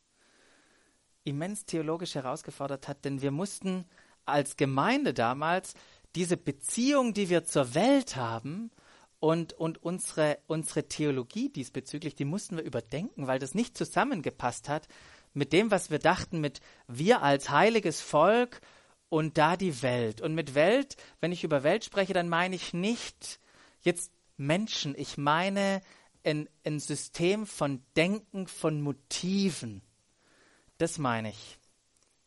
Immens 1.26 1.66
theologisch 1.66 2.16
herausgefordert 2.16 2.88
hat, 2.88 3.06
denn 3.06 3.22
wir 3.22 3.30
mussten 3.30 3.86
als 4.26 4.58
Gemeinde 4.58 5.14
damals 5.14 5.76
diese 6.16 6.38
Beziehung, 6.38 7.14
die 7.14 7.30
wir 7.30 7.44
zur 7.44 7.76
Welt 7.76 8.16
haben, 8.16 8.72
und, 9.19 9.53
und 9.53 9.81
unsere, 9.83 10.38
unsere 10.47 10.88
Theologie 10.88 11.50
diesbezüglich, 11.50 12.15
die 12.15 12.25
mussten 12.25 12.57
wir 12.57 12.63
überdenken, 12.63 13.27
weil 13.27 13.39
das 13.39 13.55
nicht 13.55 13.77
zusammengepasst 13.77 14.69
hat 14.69 14.88
mit 15.33 15.53
dem, 15.53 15.71
was 15.71 15.91
wir 15.91 16.00
dachten, 16.00 16.39
mit 16.39 16.62
wir 16.88 17.21
als 17.21 17.50
heiliges 17.50 18.01
Volk 18.01 18.62
und 19.09 19.38
da 19.38 19.57
die 19.57 19.81
Welt. 19.81 20.21
Und 20.21 20.36
mit 20.36 20.55
Welt, 20.55 20.97
wenn 21.19 21.31
ich 21.31 21.43
über 21.43 21.63
Welt 21.63 21.83
spreche, 21.86 22.13
dann 22.13 22.29
meine 22.29 22.55
ich 22.55 22.74
nicht 22.74 23.39
Jetzt 23.81 24.12
Menschen, 24.38 24.95
ich 24.97 25.17
meine 25.17 25.81
ein, 26.24 26.50
ein 26.65 26.79
System 26.79 27.45
von 27.47 27.81
Denken, 27.95 28.47
von 28.47 28.81
Motiven. 28.81 29.81
Das 30.77 30.97
meine 30.97 31.29
ich 31.29 31.57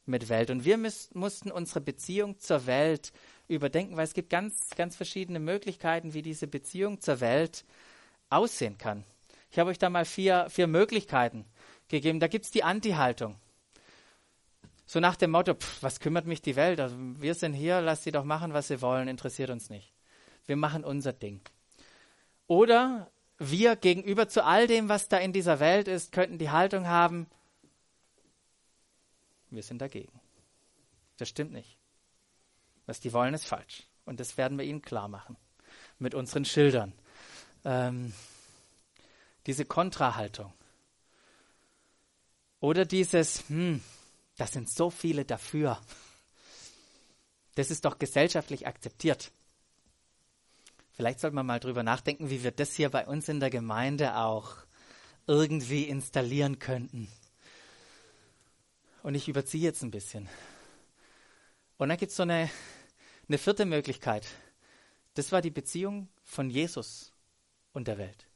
mit 0.06 0.28
Welt. 0.28 0.50
Und 0.50 0.64
wir 0.64 0.78
müß, 0.78 1.10
mussten 1.12 1.52
unsere 1.52 1.80
Beziehung 1.80 2.38
zur 2.38 2.66
Welt 2.66 3.12
überdenken, 3.50 3.96
weil 3.96 4.04
es 4.04 4.14
gibt 4.14 4.30
ganz, 4.30 4.70
ganz 4.76 4.96
verschiedene 4.96 5.40
Möglichkeiten, 5.40 6.14
wie 6.14 6.22
diese 6.22 6.46
Beziehung 6.46 7.00
zur 7.00 7.20
Welt 7.20 7.64
aussehen 8.28 8.78
kann. 8.78 9.04
Ich 9.50 9.58
habe 9.58 9.70
euch 9.70 9.78
da 9.78 9.90
mal 9.90 10.04
vier, 10.04 10.48
vier 10.48 10.66
Möglichkeiten 10.66 11.44
gegeben. 11.88 12.20
Da 12.20 12.28
gibt 12.28 12.44
es 12.44 12.50
die 12.50 12.62
Anti-Haltung. 12.62 13.36
So 14.86 15.00
nach 15.00 15.16
dem 15.16 15.32
Motto, 15.32 15.54
pff, 15.54 15.82
was 15.82 16.00
kümmert 16.00 16.26
mich 16.26 16.42
die 16.42 16.56
Welt? 16.56 16.80
Also 16.80 16.96
wir 16.98 17.34
sind 17.34 17.52
hier, 17.52 17.80
lasst 17.80 18.04
sie 18.04 18.12
doch 18.12 18.24
machen, 18.24 18.52
was 18.52 18.68
sie 18.68 18.80
wollen, 18.80 19.08
interessiert 19.08 19.50
uns 19.50 19.70
nicht 19.70 19.92
wir 20.50 20.56
machen 20.56 20.84
unser 20.84 21.14
Ding. 21.14 21.40
Oder 22.46 23.10
wir 23.38 23.76
gegenüber 23.76 24.28
zu 24.28 24.44
all 24.44 24.66
dem, 24.66 24.88
was 24.88 25.08
da 25.08 25.16
in 25.16 25.32
dieser 25.32 25.60
Welt 25.60 25.88
ist, 25.88 26.12
könnten 26.12 26.38
die 26.38 26.50
Haltung 26.50 26.88
haben, 26.88 27.30
wir 29.48 29.62
sind 29.62 29.80
dagegen. 29.80 30.20
Das 31.16 31.28
stimmt 31.28 31.52
nicht. 31.52 31.78
Was 32.90 32.98
die 32.98 33.12
wollen, 33.12 33.34
ist 33.34 33.46
falsch. 33.46 33.84
Und 34.04 34.18
das 34.18 34.36
werden 34.36 34.58
wir 34.58 34.64
ihnen 34.64 34.82
klar 34.82 35.06
machen. 35.06 35.36
Mit 36.00 36.12
unseren 36.12 36.44
Schildern. 36.44 36.92
Ähm, 37.64 38.12
diese 39.46 39.64
Kontrahaltung. 39.64 40.52
Oder 42.58 42.84
dieses, 42.84 43.48
hm, 43.48 43.80
das 44.36 44.50
sind 44.50 44.68
so 44.68 44.90
viele 44.90 45.24
dafür. 45.24 45.80
Das 47.54 47.70
ist 47.70 47.84
doch 47.84 48.00
gesellschaftlich 48.00 48.66
akzeptiert. 48.66 49.30
Vielleicht 50.94 51.20
sollte 51.20 51.36
man 51.36 51.46
mal 51.46 51.60
drüber 51.60 51.84
nachdenken, 51.84 52.28
wie 52.28 52.42
wir 52.42 52.50
das 52.50 52.74
hier 52.74 52.90
bei 52.90 53.06
uns 53.06 53.28
in 53.28 53.38
der 53.38 53.50
Gemeinde 53.50 54.16
auch 54.16 54.56
irgendwie 55.28 55.84
installieren 55.84 56.58
könnten. 56.58 57.06
Und 59.04 59.14
ich 59.14 59.28
überziehe 59.28 59.62
jetzt 59.62 59.84
ein 59.84 59.92
bisschen. 59.92 60.28
Und 61.78 61.88
dann 61.88 61.96
gibt 61.96 62.10
es 62.10 62.16
so 62.16 62.24
eine, 62.24 62.50
eine 63.30 63.38
vierte 63.38 63.64
Möglichkeit. 63.64 64.26
Das 65.14 65.30
war 65.30 65.40
die 65.40 65.52
Beziehung 65.52 66.08
von 66.24 66.50
Jesus 66.50 67.12
und 67.72 67.86
der 67.86 67.96
Welt. 67.96 68.26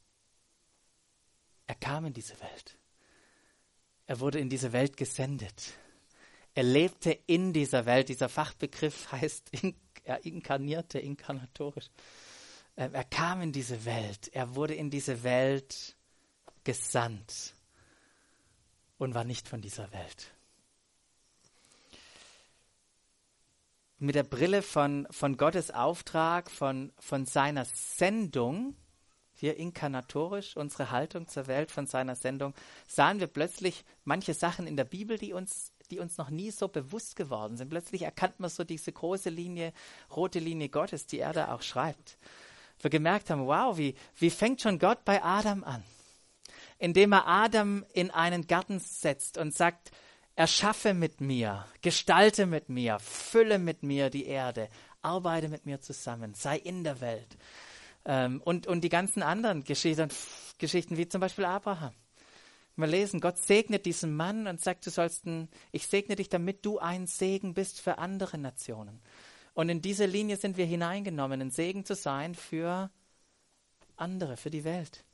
Er 1.67 1.75
kam 1.75 2.05
in 2.05 2.13
diese 2.13 2.41
Welt. 2.41 2.79
Er 4.07 4.21
wurde 4.21 4.39
in 4.39 4.49
diese 4.49 4.73
Welt 4.73 4.97
gesendet. 4.97 5.73
Er 6.55 6.63
lebte 6.63 7.11
in 7.27 7.53
dieser 7.53 7.87
Welt. 7.87 8.09
Dieser 8.09 8.29
Fachbegriff 8.29 9.11
heißt 9.13 9.51
ja, 10.07 10.15
inkarnierte, 10.15 11.01
inkarnatorisch. 11.01 11.91
Ähm, 12.77 12.95
er 12.95 13.05
kam 13.05 13.43
in 13.43 13.51
diese 13.51 13.85
Welt, 13.85 14.29
er 14.33 14.55
wurde 14.55 14.75
in 14.75 14.91
diese 14.91 15.25
Welt 15.25 15.97
gesandt 16.63 17.55
und 18.99 19.15
war 19.15 19.25
nicht 19.25 19.49
von 19.49 19.61
dieser 19.61 19.91
Welt. 19.93 20.34
Mit 24.04 24.16
der 24.16 24.23
Brille 24.23 24.61
von, 24.61 25.08
von 25.11 25.38
Gottes 25.38 25.70
Auftrag, 25.70 26.50
von, 26.50 26.92
von 26.99 27.25
seiner 27.25 27.64
Sendung, 27.64 28.76
hier 29.32 29.56
inkarnatorisch, 29.56 30.58
unsere 30.58 30.90
Haltung 30.90 31.26
zur 31.26 31.46
Welt 31.46 31.70
von 31.70 31.87
seiner 31.87 32.14
Sendung, 32.14 32.52
sahen 32.87 33.18
wir 33.18 33.28
plötzlich 33.28 33.82
manche 34.04 34.34
Sachen 34.34 34.66
in 34.66 34.76
der 34.76 34.84
Bibel, 34.84 35.16
die 35.16 35.32
uns, 35.32 35.73
die 35.90 36.00
uns 36.00 36.18
noch 36.18 36.28
nie 36.28 36.50
so 36.50 36.68
bewusst 36.68 37.16
geworden 37.16 37.56
sind. 37.56 37.70
Plötzlich 37.70 38.02
erkannt 38.02 38.40
man 38.40 38.50
so 38.50 38.62
diese 38.62 38.92
große 38.92 39.30
Linie, 39.30 39.73
rote 40.14 40.38
Linie 40.38 40.68
Gottes, 40.68 41.06
die 41.06 41.20
er 41.20 41.32
da 41.32 41.54
auch 41.54 41.62
schreibt 41.62 42.18
wir 42.80 42.90
gemerkt 42.90 43.30
haben, 43.30 43.46
wow, 43.46 43.78
wie, 43.78 43.94
wie 44.18 44.28
fängt 44.28 44.61
schon 44.61 44.78
Gott 44.78 45.06
bei 45.06 45.23
Adam 45.23 45.64
an? 45.64 45.82
Indem 46.78 47.12
er 47.12 47.26
Adam 47.26 47.87
in 47.94 48.11
einen 48.11 48.46
Garten 48.46 48.78
setzt 48.78 49.38
und 49.38 49.54
sagt, 49.54 49.90
erschaffe 50.37 50.95
mit 50.95 51.21
mir, 51.21 51.64
gestalte 51.83 52.47
mit 52.47 52.69
mir, 52.69 52.99
fülle 52.99 53.59
mit 53.59 53.83
mir 53.83 54.11
die 54.11 54.26
Erde, 54.26 54.69
arbeite 55.03 55.49
mit 55.49 55.67
mir 55.67 55.81
zusammen, 55.81 56.35
sei 56.35 56.59
in 56.59 56.85
der 56.85 57.00
Welt. 57.00 57.37
Ähm, 58.05 58.41
und, 58.45 58.67
und 58.67 58.83
die 58.83 58.88
ganzen 58.88 59.23
anderen 59.23 59.64
Geschichten, 59.64 60.09
Geschichten, 60.59 60.97
wie 60.97 61.09
zum 61.09 61.21
Beispiel 61.21 61.45
Abraham. 61.45 61.95
Wir 62.76 62.88
lesen, 62.88 63.21
Gott 63.21 63.38
segnet 63.38 63.87
diesen 63.87 64.17
Mann 64.17 64.49
und 64.49 64.61
sagt, 64.61 64.85
du 64.85 64.91
sollst 64.91 65.26
ein, 65.26 65.49
ich 65.71 65.87
segne 65.87 66.17
dich, 66.17 66.29
damit 66.29 66.67
du 66.67 66.81
ein 66.81 67.07
Segen 67.07 67.55
bist 67.55 67.81
für 67.81 67.99
andere 67.99 68.37
Nationen. 68.37 69.00
Und 69.55 69.69
in 69.69 69.81
diese 69.81 70.07
Linie 70.07 70.37
sind 70.37 70.57
wir 70.57 70.67
hineingenommen, 70.67 71.41
ein 71.41 71.50
Segen 71.53 71.85
zu 71.85 71.95
sein 71.95 72.35
für 72.35 72.91
andere, 73.97 74.37
für 74.37 74.50
die 74.50 74.64
Welt. 74.64 75.05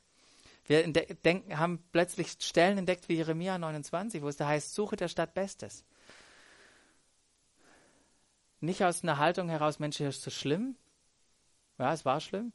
Wir 0.71 0.87
denken, 0.87 1.59
haben 1.59 1.83
plötzlich 1.91 2.37
Stellen 2.39 2.77
entdeckt 2.77 3.09
wie 3.09 3.15
Jeremia 3.15 3.57
29, 3.57 4.21
wo 4.21 4.29
es 4.29 4.37
da 4.37 4.47
heißt, 4.47 4.73
suche 4.73 4.95
der 4.95 5.09
Stadt 5.09 5.33
Bestes. 5.33 5.83
Nicht 8.61 8.81
aus 8.85 9.03
einer 9.03 9.17
Haltung 9.17 9.49
heraus, 9.49 9.79
Mensch, 9.79 9.97
hier 9.97 10.07
ist 10.07 10.21
so 10.21 10.31
schlimm. 10.31 10.77
Ja, 11.77 11.91
es 11.91 12.05
war 12.05 12.21
schlimm. 12.21 12.53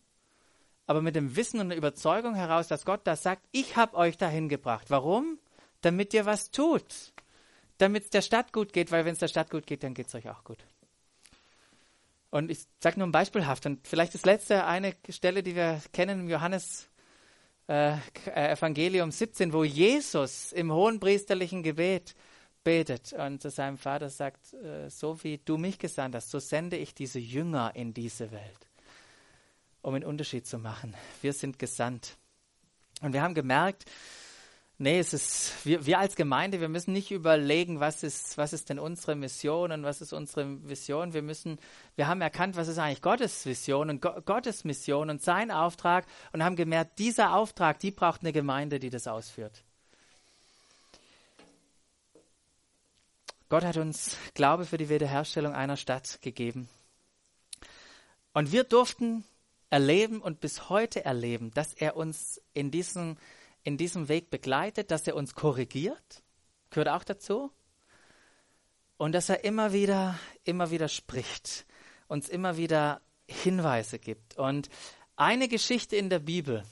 Aber 0.87 1.03
mit 1.03 1.15
dem 1.15 1.37
Wissen 1.37 1.61
und 1.61 1.69
der 1.69 1.77
Überzeugung 1.77 2.35
heraus, 2.35 2.69
dass 2.69 2.87
Gott 2.87 3.03
da 3.05 3.17
sagt, 3.17 3.43
ich 3.53 3.77
habe 3.77 3.95
euch 3.99 4.17
dahin 4.17 4.49
gebracht. 4.49 4.87
Warum? 4.89 5.39
Damit 5.83 6.15
ihr 6.15 6.25
was 6.25 6.51
tut. 6.51 7.13
Damit 7.77 8.05
es 8.05 8.11
der 8.11 8.23
Stadt 8.23 8.51
gut 8.51 8.73
geht, 8.73 8.93
weil 8.93 9.05
wenn 9.05 9.13
es 9.13 9.19
der 9.19 9.29
Stadt 9.29 9.51
gut 9.51 9.67
geht, 9.67 9.83
dann 9.83 9.93
geht 9.93 10.07
es 10.07 10.15
euch 10.15 10.31
auch 10.31 10.43
gut. 10.43 10.65
Und 12.31 12.51
ich 12.51 12.61
sage 12.81 12.99
nur 12.99 13.09
ein 13.09 13.13
beispielhaft. 13.13 13.67
Und 13.67 13.87
vielleicht 13.87 14.15
das 14.15 14.25
letzte, 14.25 14.65
eine 14.65 14.97
Stelle, 15.11 15.43
die 15.43 15.55
wir 15.55 15.83
kennen 15.93 16.21
im 16.21 16.31
Johannes 16.31 16.89
äh, 17.69 17.93
äh 17.95 18.53
Evangelium 18.53 19.11
17, 19.11 19.53
wo 19.53 19.65
Jesus 19.65 20.53
im 20.53 20.73
hohenpriesterlichen 20.73 21.63
Gebet 21.63 22.15
betet 22.65 23.13
und 23.13 23.41
zu 23.41 23.51
seinem 23.51 23.79
Vater 23.79 24.11
sagt, 24.11 24.53
äh, 24.55 24.91
so 24.91 25.23
wie 25.23 25.39
du 25.39 25.57
mich 25.57 25.79
gesandt 25.79 26.17
hast, 26.17 26.31
so 26.31 26.41
sende 26.41 26.77
ich 26.77 26.95
diese 26.95 27.21
Jünger 27.21 27.73
in 27.75 27.95
diese 27.95 28.33
Welt, 28.33 28.69
um 29.83 29.95
einen 29.95 30.05
Unterschied 30.05 30.47
zu 30.47 30.59
machen. 30.59 30.95
Wir 31.23 31.33
sind 31.33 31.59
gesandt. 31.61 32.17
Und 33.03 33.13
wir 33.13 33.23
haben 33.23 33.35
gemerkt, 33.35 33.85
Nee, 34.79 34.99
es 34.99 35.15
ist, 35.15 35.65
wir, 35.65 35.87
wir 35.87 35.99
als 35.99 36.17
Gemeinde, 36.17 36.61
wir 36.61 36.69
müssen 36.69 36.93
nicht 36.93 37.11
überlegen, 37.11 37.81
was 37.81 38.03
ist, 38.03 38.37
was 38.37 38.53
ist 38.53 38.69
denn 38.69 38.79
unsere 38.79 39.15
Mission 39.15 39.73
und 39.73 39.85
was 39.85 40.03
ist 40.03 40.13
unsere 40.13 40.69
Vision. 40.69 41.15
Wir 41.15 41.23
müssen, 41.23 41.59
wir 41.95 42.09
haben 42.09 42.21
erkannt, 42.21 42.57
was 42.57 42.69
ist 42.69 42.77
eigentlich 42.77 43.01
Gottes 43.01 43.47
Vision 43.47 43.89
und 43.89 44.03
Go 44.03 44.21
Gottes 44.27 44.65
Mission 44.65 45.09
und 45.09 45.23
sein 45.23 45.51
Auftrag 45.51 46.05
und 46.33 46.45
haben 46.45 46.57
gemerkt, 46.57 46.99
dieser 46.99 47.35
Auftrag, 47.35 47.81
die 47.81 47.91
braucht 47.91 48.21
eine 48.21 48.35
Gemeinde, 48.35 48.79
die 48.79 48.91
das 48.91 49.07
ausführt. 49.07 49.65
Gott 53.49 53.65
hat 53.65 53.79
uns 53.79 54.19
Glaube 54.35 54.67
für 54.67 54.77
die 54.77 54.91
Wiederherstellung 54.91 55.55
einer 55.55 55.79
Stadt 55.79 56.19
gegeben. 56.21 56.69
Und 58.35 58.53
wir 58.53 58.65
durften 58.65 59.25
erleben 59.71 60.21
und 60.21 60.41
bis 60.41 60.69
heute 60.69 61.03
erleben, 61.07 61.51
dass 61.55 61.73
er 61.73 61.97
uns 61.97 62.43
in 62.53 62.71
diesem 62.71 63.17
in 63.67 63.77
diesem 63.77 64.09
Weg 64.09 64.31
begleitet, 64.31 64.93
dass 64.93 65.09
er 65.09 65.17
uns 65.17 65.35
korrigiert, 65.35 66.23
gehört 66.71 66.89
auch 66.89 67.03
dazu. 67.03 67.51
Und 68.97 69.11
dass 69.11 69.29
er 69.29 69.43
immer 69.43 69.73
wieder, 69.73 70.17
immer 70.45 70.71
wieder 70.71 70.87
spricht, 70.87 71.67
uns 72.07 72.29
immer 72.29 72.57
wieder 72.57 73.03
Hinweise 73.29 73.99
gibt. 73.99 74.39
Und 74.39 74.69
eine 75.17 75.49
Geschichte 75.49 75.97
in 75.97 76.11
der 76.11 76.21
Bibel, 76.21 76.63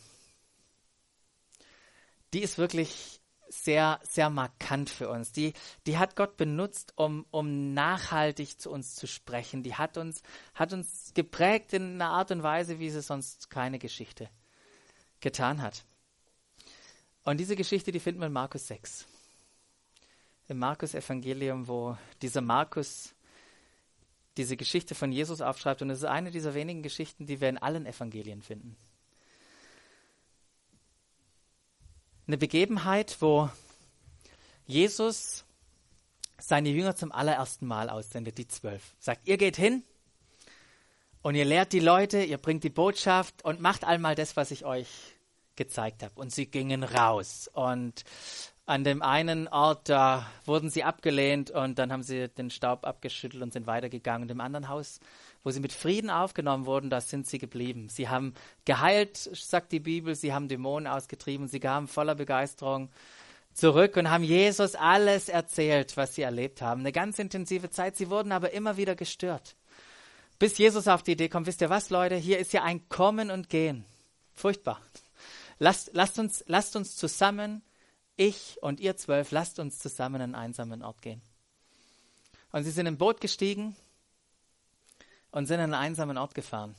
die 2.32 2.42
ist 2.42 2.58
wirklich 2.58 3.20
sehr, 3.48 3.98
sehr 4.04 4.30
markant 4.30 4.88
für 4.88 5.08
uns. 5.08 5.32
Die, 5.32 5.52
die 5.88 5.98
hat 5.98 6.14
Gott 6.14 6.36
benutzt, 6.36 6.92
um, 6.94 7.26
um 7.32 7.74
nachhaltig 7.74 8.60
zu 8.60 8.70
uns 8.70 8.94
zu 8.94 9.08
sprechen. 9.08 9.64
Die 9.64 9.74
hat 9.74 9.98
uns, 9.98 10.22
hat 10.54 10.72
uns 10.72 11.10
geprägt 11.12 11.72
in 11.72 12.00
einer 12.00 12.10
Art 12.10 12.30
und 12.30 12.44
Weise, 12.44 12.78
wie 12.78 12.90
sie 12.90 13.02
sonst 13.02 13.50
keine 13.50 13.80
Geschichte 13.80 14.30
getan 15.18 15.60
hat. 15.60 15.84
Und 17.24 17.38
diese 17.38 17.56
Geschichte, 17.56 17.90
die 17.90 18.00
finden 18.00 18.20
wir 18.20 18.26
in 18.26 18.32
Markus 18.32 18.66
6. 18.68 19.06
Im 20.48 20.58
Markus-Evangelium, 20.58 21.66
wo 21.66 21.96
dieser 22.20 22.42
Markus 22.42 23.14
diese 24.36 24.56
Geschichte 24.56 24.94
von 24.94 25.10
Jesus 25.10 25.40
aufschreibt. 25.40 25.80
Und 25.80 25.90
es 25.90 25.98
ist 25.98 26.04
eine 26.04 26.30
dieser 26.30 26.54
wenigen 26.54 26.82
Geschichten, 26.82 27.26
die 27.26 27.40
wir 27.40 27.48
in 27.48 27.58
allen 27.58 27.86
Evangelien 27.86 28.42
finden. 28.42 28.76
Eine 32.26 32.36
Begebenheit, 32.36 33.16
wo 33.20 33.50
Jesus 34.66 35.44
seine 36.38 36.70
Jünger 36.70 36.96
zum 36.96 37.12
allerersten 37.12 37.66
Mal 37.66 37.88
aussendet, 37.88 38.38
die 38.38 38.48
zwölf. 38.48 38.94
Sagt, 38.98 39.26
ihr 39.26 39.36
geht 39.36 39.56
hin 39.56 39.82
und 41.22 41.34
ihr 41.34 41.44
lehrt 41.44 41.72
die 41.72 41.80
Leute, 41.80 42.22
ihr 42.22 42.38
bringt 42.38 42.64
die 42.64 42.70
Botschaft 42.70 43.44
und 43.44 43.60
macht 43.60 43.84
einmal 43.84 44.14
das, 44.14 44.36
was 44.36 44.50
ich 44.50 44.64
euch 44.64 45.13
gezeigt 45.56 46.02
habe. 46.02 46.14
Und 46.16 46.32
sie 46.32 46.46
gingen 46.46 46.82
raus. 46.82 47.50
Und 47.52 48.04
an 48.66 48.82
dem 48.82 49.02
einen 49.02 49.46
Ort, 49.48 49.88
da 49.88 50.26
wurden 50.46 50.70
sie 50.70 50.84
abgelehnt 50.84 51.50
und 51.50 51.78
dann 51.78 51.92
haben 51.92 52.02
sie 52.02 52.28
den 52.28 52.50
Staub 52.50 52.86
abgeschüttelt 52.86 53.42
und 53.42 53.52
sind 53.52 53.66
weitergegangen. 53.66 54.22
Und 54.22 54.30
im 54.30 54.40
anderen 54.40 54.68
Haus, 54.68 55.00
wo 55.42 55.50
sie 55.50 55.60
mit 55.60 55.72
Frieden 55.72 56.08
aufgenommen 56.08 56.64
wurden, 56.64 56.88
da 56.88 57.00
sind 57.00 57.26
sie 57.26 57.38
geblieben. 57.38 57.88
Sie 57.90 58.08
haben 58.08 58.34
geheilt, 58.64 59.16
sagt 59.16 59.72
die 59.72 59.80
Bibel, 59.80 60.14
sie 60.14 60.32
haben 60.32 60.48
Dämonen 60.48 60.86
ausgetrieben, 60.86 61.46
sie 61.46 61.60
kamen 61.60 61.88
voller 61.88 62.14
Begeisterung 62.14 62.88
zurück 63.52 63.96
und 63.96 64.10
haben 64.10 64.24
Jesus 64.24 64.74
alles 64.74 65.28
erzählt, 65.28 65.96
was 65.96 66.14
sie 66.14 66.22
erlebt 66.22 66.62
haben. 66.62 66.80
Eine 66.80 66.92
ganz 66.92 67.18
intensive 67.18 67.70
Zeit. 67.70 67.96
Sie 67.96 68.10
wurden 68.10 68.32
aber 68.32 68.52
immer 68.52 68.76
wieder 68.76 68.94
gestört. 68.94 69.56
Bis 70.38 70.58
Jesus 70.58 70.88
auf 70.88 71.02
die 71.02 71.12
Idee 71.12 71.28
kommt, 71.28 71.46
wisst 71.46 71.60
ihr 71.60 71.70
was, 71.70 71.90
Leute, 71.90 72.16
hier 72.16 72.38
ist 72.38 72.52
ja 72.52 72.62
ein 72.64 72.88
Kommen 72.88 73.30
und 73.30 73.48
Gehen. 73.48 73.84
Furchtbar. 74.34 74.80
Lasst, 75.64 75.92
lasst, 75.94 76.18
uns, 76.18 76.44
lasst 76.46 76.76
uns 76.76 76.94
zusammen, 76.94 77.62
ich 78.16 78.62
und 78.62 78.80
ihr 78.80 78.98
zwölf, 78.98 79.30
lasst 79.30 79.58
uns 79.58 79.78
zusammen 79.78 80.16
an 80.16 80.22
einen 80.22 80.34
einsamen 80.34 80.82
Ort 80.82 81.00
gehen. 81.00 81.22
Und 82.52 82.64
sie 82.64 82.70
sind 82.70 82.84
im 82.84 82.98
Boot 82.98 83.18
gestiegen 83.18 83.74
und 85.30 85.46
sind 85.46 85.60
an 85.60 85.72
einen 85.72 85.82
einsamen 85.82 86.18
Ort 86.18 86.34
gefahren. 86.34 86.74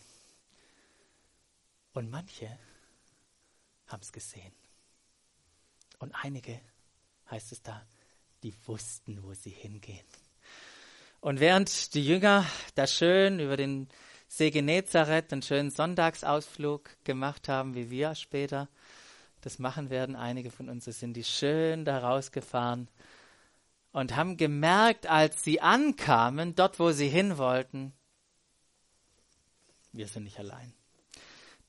Und 1.93 2.12
manche 2.12 2.60
haben 3.88 4.04
es 4.04 4.12
gesehen. 4.13 4.54
Und 5.98 6.13
einige, 6.24 6.62
heißt 7.32 7.54
es 7.54 7.63
da, 7.63 7.84
die 8.43 8.54
wussten, 8.67 9.24
wo 9.24 9.34
sie 9.34 9.50
hingehen. 9.50 10.06
Und 11.21 11.39
während 11.39 11.95
die 11.95 12.06
Jünger 12.06 12.45
da 12.76 12.86
schön 12.86 13.39
über 13.39 13.58
den 13.58 13.89
See 14.38 14.52
Genezareth 14.52 15.32
einen 15.32 15.43
schönen 15.43 15.71
Sonntagsausflug 15.71 16.89
gemacht 17.06 17.48
haben, 17.48 17.74
wie 17.74 17.89
wir 17.89 18.15
später 18.15 18.67
das 19.39 19.60
machen 19.60 19.89
werden. 19.89 20.17
Einige 20.17 20.52
von 20.52 20.67
uns 20.67 20.84
sind 20.84 21.13
die 21.13 21.24
schön 21.24 21.86
da 21.86 22.00
rausgefahren 22.00 22.89
und 23.93 24.17
haben 24.17 24.36
gemerkt, 24.36 25.08
als 25.08 25.41
sie 25.41 25.62
ankamen, 25.62 26.54
dort 26.54 26.80
wo 26.80 26.91
sie 26.91 27.08
hin 27.08 27.38
wollten, 27.38 27.93
wir 29.93 30.10
sind 30.10 30.24
nicht 30.24 30.38
allein. 30.38 30.74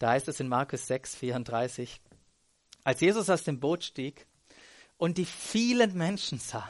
Da 0.00 0.10
heißt 0.10 0.26
es 0.26 0.40
in 0.40 0.48
Markus 0.48 0.88
6, 0.88 1.14
34, 1.14 2.00
als 2.82 3.00
Jesus 3.00 3.30
aus 3.30 3.44
dem 3.44 3.60
Boot 3.60 3.84
stieg 3.84 4.26
und 4.96 5.18
die 5.18 5.24
vielen 5.24 5.96
Menschen 5.96 6.40
sah, 6.40 6.68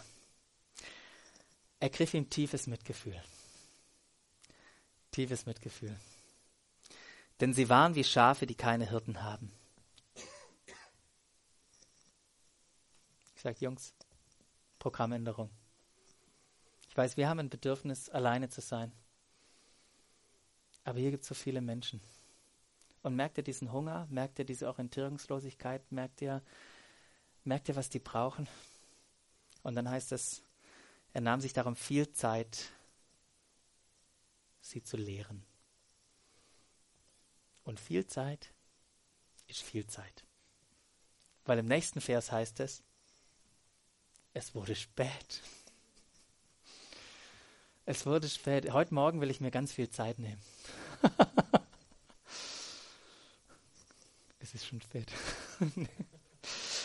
ergriff 1.81 2.13
ihm 2.13 2.29
tiefes 2.29 2.67
Mitgefühl 2.67 3.19
tiefes 5.17 5.47
Mitgefühl. 5.47 5.97
Denn 7.41 7.55
sie 7.55 7.71
waren 7.71 7.95
wie 7.95 8.05
Schafe, 8.05 8.47
die 8.47 8.55
keine 8.55 8.89
Hirten 8.89 9.23
haben. 9.23 9.51
Ich 13.35 13.43
sage, 13.43 13.57
Jungs, 13.61 13.95
Programmänderung. 14.79 15.51
Ich 16.91 16.97
weiß, 16.97 17.17
wir 17.17 17.29
haben 17.29 17.41
ein 17.41 17.49
Bedürfnis, 17.49 18.11
alleine 18.11 18.51
zu 18.51 18.61
sein. 18.61 18.93
Aber 20.85 20.99
hier 20.99 21.11
gibt 21.11 21.23
es 21.23 21.29
so 21.29 21.35
viele 21.35 21.63
Menschen. 21.63 22.01
Und 23.03 23.17
merkt 23.17 23.39
ihr 23.39 23.45
diesen 23.45 23.73
Hunger? 23.73 24.07
Merkt 24.11 24.39
ihr 24.39 24.45
diese 24.45 24.69
Orientierungslosigkeit? 24.69 25.93
Merkt 25.93 26.21
ihr, 26.21 26.43
merkt 27.45 27.69
ihr, 27.71 27.77
was 27.77 27.89
die 27.89 28.01
brauchen? 28.01 28.49
Und 29.63 29.77
dann 29.77 29.89
heißt 29.89 30.13
es, 30.13 30.43
er 31.15 31.23
nahm 31.23 31.41
sich 31.41 31.55
darum 31.55 31.75
viel 31.75 32.13
Zeit, 32.13 32.71
sie 34.69 34.83
zu 34.83 34.97
lehren. 34.97 35.45
Und 37.65 37.81
viel 37.81 38.07
Zeit 38.07 38.51
ist 39.49 39.63
viel 39.63 39.87
Zeit. 39.87 40.25
Weil 41.45 41.59
im 41.59 41.67
nächsten 41.67 42.01
Vers 42.01 42.33
heißt 42.33 42.61
es, 42.61 42.83
es 44.35 44.55
wurde 44.55 44.75
spät. 44.75 45.43
Es 47.87 48.05
wurde 48.05 48.29
spät. 48.29 48.73
Heute 48.73 48.95
Morgen 48.95 49.21
will 49.21 49.31
ich 49.31 49.41
mir 49.41 49.51
ganz 49.51 49.73
viel 49.73 49.89
Zeit 49.89 50.19
nehmen. 50.19 50.43
es 54.41 54.55
ist 54.55 54.67
schon 54.67 54.81
spät. 54.81 55.11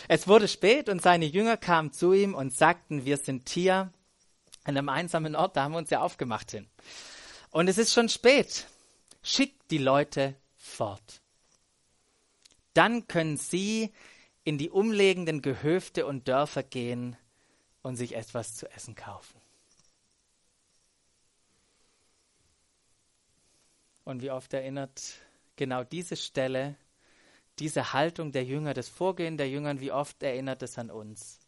es 0.07 0.27
wurde 0.27 0.47
spät 0.47 0.89
und 0.89 1.01
seine 1.01 1.25
Jünger 1.25 1.57
kamen 1.57 1.91
zu 1.91 2.13
ihm 2.13 2.35
und 2.35 2.53
sagten, 2.53 3.05
wir 3.05 3.17
sind 3.17 3.49
hier 3.49 3.91
an 4.63 4.77
einem 4.77 4.89
einsamen 4.89 5.35
Ort, 5.35 5.57
da 5.57 5.63
haben 5.63 5.71
wir 5.71 5.79
uns 5.79 5.89
ja 5.89 6.01
aufgemacht 6.01 6.51
hin. 6.51 6.69
Und 7.51 7.67
es 7.67 7.77
ist 7.77 7.93
schon 7.93 8.09
spät. 8.09 8.67
Schickt 9.21 9.69
die 9.69 9.77
Leute 9.77 10.35
fort. 10.55 11.21
Dann 12.73 13.07
können 13.07 13.37
sie 13.37 13.93
in 14.43 14.57
die 14.57 14.69
umliegenden 14.69 15.41
Gehöfte 15.41 16.05
und 16.05 16.27
Dörfer 16.27 16.63
gehen 16.63 17.17
und 17.83 17.97
sich 17.97 18.15
etwas 18.15 18.55
zu 18.55 18.71
essen 18.71 18.95
kaufen. 18.95 19.39
Und 24.03 24.21
wie 24.21 24.31
oft 24.31 24.53
erinnert 24.53 25.19
genau 25.57 25.83
diese 25.83 26.15
Stelle, 26.15 26.75
diese 27.59 27.93
Haltung 27.93 28.31
der 28.31 28.45
Jünger, 28.45 28.73
das 28.73 28.89
Vorgehen 28.89 29.37
der 29.37 29.49
Jünger, 29.49 29.79
wie 29.79 29.91
oft 29.91 30.23
erinnert 30.23 30.63
es 30.63 30.77
an 30.79 30.89
uns? 30.89 31.40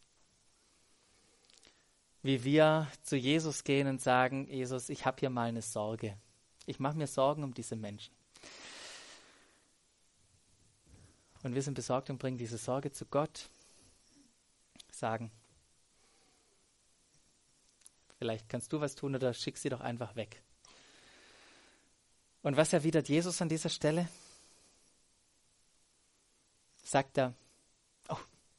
Wie 2.24 2.42
wir 2.42 2.90
zu 3.02 3.16
Jesus 3.16 3.64
gehen 3.64 3.86
und 3.86 4.00
sagen, 4.00 4.48
Jesus, 4.48 4.88
ich 4.88 5.04
habe 5.04 5.20
hier 5.20 5.28
mal 5.28 5.46
eine 5.46 5.60
Sorge. 5.60 6.16
Ich 6.64 6.80
mache 6.80 6.96
mir 6.96 7.06
Sorgen 7.06 7.44
um 7.44 7.52
diese 7.52 7.76
Menschen. 7.76 8.14
Und 11.42 11.54
wir 11.54 11.60
sind 11.60 11.74
besorgt 11.74 12.08
und 12.08 12.16
bringen 12.16 12.38
diese 12.38 12.56
Sorge 12.56 12.90
zu 12.90 13.04
Gott. 13.04 13.50
Sagen, 14.90 15.30
vielleicht 18.16 18.48
kannst 18.48 18.72
du 18.72 18.80
was 18.80 18.94
tun 18.94 19.14
oder 19.14 19.34
schick 19.34 19.58
sie 19.58 19.68
doch 19.68 19.82
einfach 19.82 20.16
weg. 20.16 20.42
Und 22.42 22.56
was 22.56 22.72
erwidert 22.72 23.10
Jesus 23.10 23.42
an 23.42 23.50
dieser 23.50 23.68
Stelle? 23.68 24.08
Sagt 26.82 27.18
er, 27.18 27.34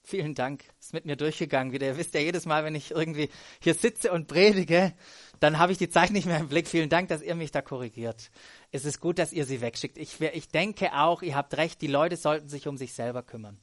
Vielen 0.06 0.36
Dank. 0.36 0.64
Ist 0.80 0.94
mit 0.94 1.06
mir 1.06 1.16
durchgegangen 1.16 1.74
wieder. 1.74 1.88
Ihr 1.88 1.98
wisst 1.98 2.14
ja 2.14 2.20
jedes 2.20 2.46
Mal, 2.46 2.64
wenn 2.64 2.76
ich 2.76 2.92
irgendwie 2.92 3.28
hier 3.60 3.74
sitze 3.74 4.12
und 4.12 4.28
predige, 4.28 4.94
dann 5.40 5.58
habe 5.58 5.72
ich 5.72 5.80
die 5.80 5.90
Zeit 5.90 6.12
nicht 6.12 6.28
mehr 6.28 6.38
im 6.38 6.48
Blick. 6.48 6.68
Vielen 6.68 6.90
Dank, 6.90 7.10
dass 7.10 7.24
ihr 7.24 7.34
mich 7.34 7.50
da 7.50 7.64
korrigiert. 7.64 8.30
Es 8.72 8.86
ist 8.86 9.00
gut, 9.00 9.18
dass 9.18 9.34
ihr 9.34 9.46
sie 9.46 9.62
wegschickt. 9.62 9.98
Ich, 9.98 10.22
ich 10.22 10.48
denke 10.50 10.94
auch, 10.94 11.24
ihr 11.24 11.36
habt 11.36 11.58
recht, 11.58 11.82
die 11.82 11.88
Leute 11.88 12.18
sollten 12.18 12.50
sich 12.50 12.68
um 12.68 12.78
sich 12.78 12.94
selber 12.94 13.24
kümmern. 13.24 13.58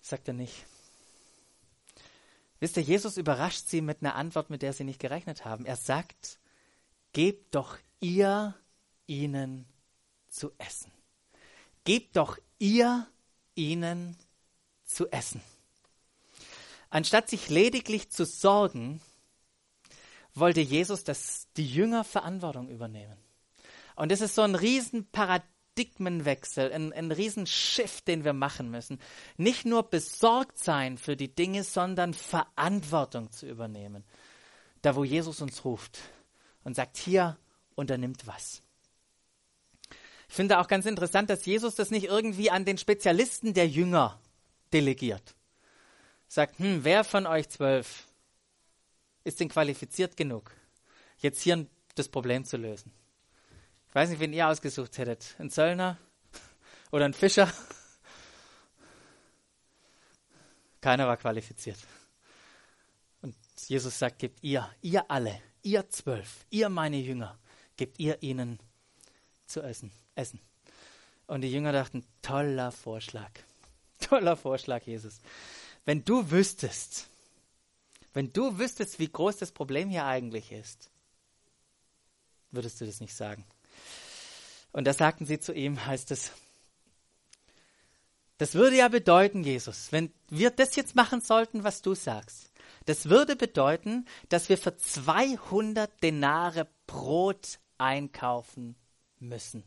Sagt 0.00 0.28
er 0.28 0.34
nicht. 0.34 0.64
Wisst 2.60 2.76
ihr, 2.76 2.84
Jesus 2.84 3.16
überrascht 3.16 3.66
sie 3.66 3.80
mit 3.80 4.00
einer 4.00 4.14
Antwort, 4.14 4.48
mit 4.48 4.62
der 4.62 4.72
sie 4.72 4.84
nicht 4.84 5.00
gerechnet 5.00 5.44
haben. 5.44 5.66
Er 5.66 5.76
sagt, 5.76 6.38
gebt 7.12 7.56
doch 7.56 7.78
ihr 7.98 8.54
ihnen 9.08 9.66
zu 10.28 10.52
essen. 10.58 10.92
Gebt 11.82 12.16
doch 12.16 12.38
ihr 12.60 13.08
ihnen 13.60 14.16
zu 14.84 15.08
essen. 15.10 15.40
Anstatt 16.88 17.28
sich 17.28 17.48
lediglich 17.48 18.10
zu 18.10 18.24
sorgen, 18.24 19.00
wollte 20.34 20.60
Jesus, 20.60 21.04
dass 21.04 21.48
die 21.56 21.66
Jünger 21.66 22.04
Verantwortung 22.04 22.68
übernehmen. 22.68 23.16
Und 23.96 24.10
das 24.10 24.20
ist 24.20 24.34
so 24.34 24.42
ein 24.42 24.54
riesen 24.54 25.06
Paradigmenwechsel, 25.10 26.72
ein, 26.72 26.92
ein 26.92 27.12
Riesenschiff, 27.12 28.00
den 28.00 28.24
wir 28.24 28.32
machen 28.32 28.70
müssen. 28.70 28.98
Nicht 29.36 29.66
nur 29.66 29.82
besorgt 29.84 30.58
sein 30.58 30.98
für 30.98 31.16
die 31.16 31.34
Dinge, 31.34 31.62
sondern 31.62 32.14
Verantwortung 32.14 33.30
zu 33.30 33.46
übernehmen. 33.46 34.04
Da, 34.82 34.96
wo 34.96 35.04
Jesus 35.04 35.42
uns 35.42 35.64
ruft 35.64 35.98
und 36.64 36.74
sagt, 36.74 36.96
hier 36.96 37.36
unternimmt 37.74 38.26
was. 38.26 38.62
Ich 40.30 40.36
finde 40.36 40.60
auch 40.60 40.68
ganz 40.68 40.86
interessant, 40.86 41.28
dass 41.28 41.44
Jesus 41.44 41.74
das 41.74 41.90
nicht 41.90 42.04
irgendwie 42.04 42.52
an 42.52 42.64
den 42.64 42.78
Spezialisten 42.78 43.52
der 43.52 43.66
Jünger 43.66 44.20
delegiert. 44.72 45.34
Sagt, 46.28 46.60
hm, 46.60 46.84
wer 46.84 47.02
von 47.02 47.26
euch 47.26 47.48
zwölf 47.48 48.04
ist 49.24 49.40
denn 49.40 49.48
qualifiziert 49.48 50.16
genug, 50.16 50.52
jetzt 51.18 51.42
hier 51.42 51.66
das 51.96 52.08
Problem 52.08 52.44
zu 52.44 52.58
lösen? 52.58 52.92
Ich 53.88 53.94
weiß 53.96 54.08
nicht, 54.08 54.20
wen 54.20 54.32
ihr 54.32 54.46
ausgesucht 54.46 54.98
hättet. 54.98 55.34
Ein 55.40 55.50
Zöllner 55.50 55.98
oder 56.92 57.06
ein 57.06 57.14
Fischer? 57.14 57.52
Keiner 60.80 61.08
war 61.08 61.16
qualifiziert. 61.16 61.78
Und 63.20 63.34
Jesus 63.66 63.98
sagt, 63.98 64.20
gebt 64.20 64.44
ihr, 64.44 64.70
ihr 64.80 65.10
alle, 65.10 65.42
ihr 65.64 65.90
zwölf, 65.90 66.46
ihr 66.50 66.68
meine 66.68 66.98
Jünger, 66.98 67.36
gebt 67.76 67.98
ihr 67.98 68.22
ihnen 68.22 68.60
zu 69.48 69.60
essen 69.60 69.90
essen. 70.14 70.40
Und 71.26 71.42
die 71.42 71.52
Jünger 71.52 71.72
dachten, 71.72 72.04
toller 72.22 72.72
Vorschlag. 72.72 73.30
Toller 74.00 74.36
Vorschlag, 74.36 74.82
Jesus. 74.82 75.20
Wenn 75.84 76.04
du 76.04 76.30
wüsstest, 76.30 77.06
wenn 78.12 78.32
du 78.32 78.58
wüsstest, 78.58 78.98
wie 78.98 79.10
groß 79.10 79.36
das 79.36 79.52
Problem 79.52 79.88
hier 79.88 80.04
eigentlich 80.04 80.52
ist, 80.52 80.90
würdest 82.50 82.80
du 82.80 82.86
das 82.86 83.00
nicht 83.00 83.14
sagen. 83.14 83.44
Und 84.72 84.86
da 84.86 84.92
sagten 84.92 85.26
sie 85.26 85.38
zu 85.38 85.52
ihm, 85.52 85.84
heißt 85.84 86.10
es, 86.10 86.32
das 88.38 88.54
würde 88.54 88.76
ja 88.76 88.88
bedeuten, 88.88 89.44
Jesus, 89.44 89.92
wenn 89.92 90.12
wir 90.28 90.50
das 90.50 90.74
jetzt 90.74 90.96
machen 90.96 91.20
sollten, 91.20 91.62
was 91.62 91.82
du 91.82 91.94
sagst, 91.94 92.50
das 92.86 93.08
würde 93.08 93.36
bedeuten, 93.36 94.06
dass 94.30 94.48
wir 94.48 94.56
für 94.56 94.76
200 94.76 96.02
Denare 96.02 96.66
Brot 96.86 97.60
einkaufen 97.78 98.76
müssen. 99.18 99.64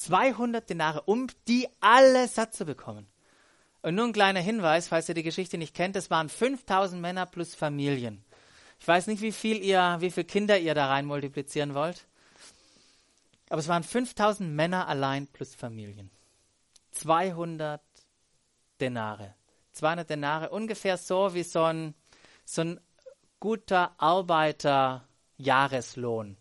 200 0.00 0.68
Denare, 0.68 1.02
um 1.02 1.26
die 1.46 1.68
alle 1.80 2.26
satt 2.26 2.54
zu 2.54 2.64
bekommen. 2.64 3.06
Und 3.82 3.94
nur 3.94 4.06
ein 4.06 4.14
kleiner 4.14 4.40
Hinweis, 4.40 4.88
falls 4.88 5.08
ihr 5.08 5.14
die 5.14 5.22
Geschichte 5.22 5.58
nicht 5.58 5.74
kennt, 5.74 5.94
es 5.94 6.10
waren 6.10 6.30
5000 6.30 7.00
Männer 7.00 7.26
plus 7.26 7.54
Familien. 7.54 8.24
Ich 8.78 8.88
weiß 8.88 9.08
nicht, 9.08 9.20
wie 9.20 9.32
viel 9.32 9.58
ihr, 9.62 9.98
wie 10.00 10.10
viele 10.10 10.24
Kinder 10.24 10.58
ihr 10.58 10.74
da 10.74 10.88
rein 10.88 11.04
multiplizieren 11.04 11.74
wollt. 11.74 12.06
Aber 13.50 13.60
es 13.60 13.68
waren 13.68 13.82
5000 13.82 14.50
Männer 14.50 14.88
allein 14.88 15.26
plus 15.26 15.54
Familien. 15.54 16.10
200 16.92 17.82
Denare. 18.80 19.34
200 19.72 20.08
Denare, 20.08 20.48
ungefähr 20.48 20.96
so 20.96 21.34
wie 21.34 21.42
so 21.42 21.62
ein, 21.62 21.94
so 22.46 22.62
ein 22.62 22.80
guter 23.38 23.92
Arbeiter 23.98 25.06
Jahreslohn. 25.36 26.38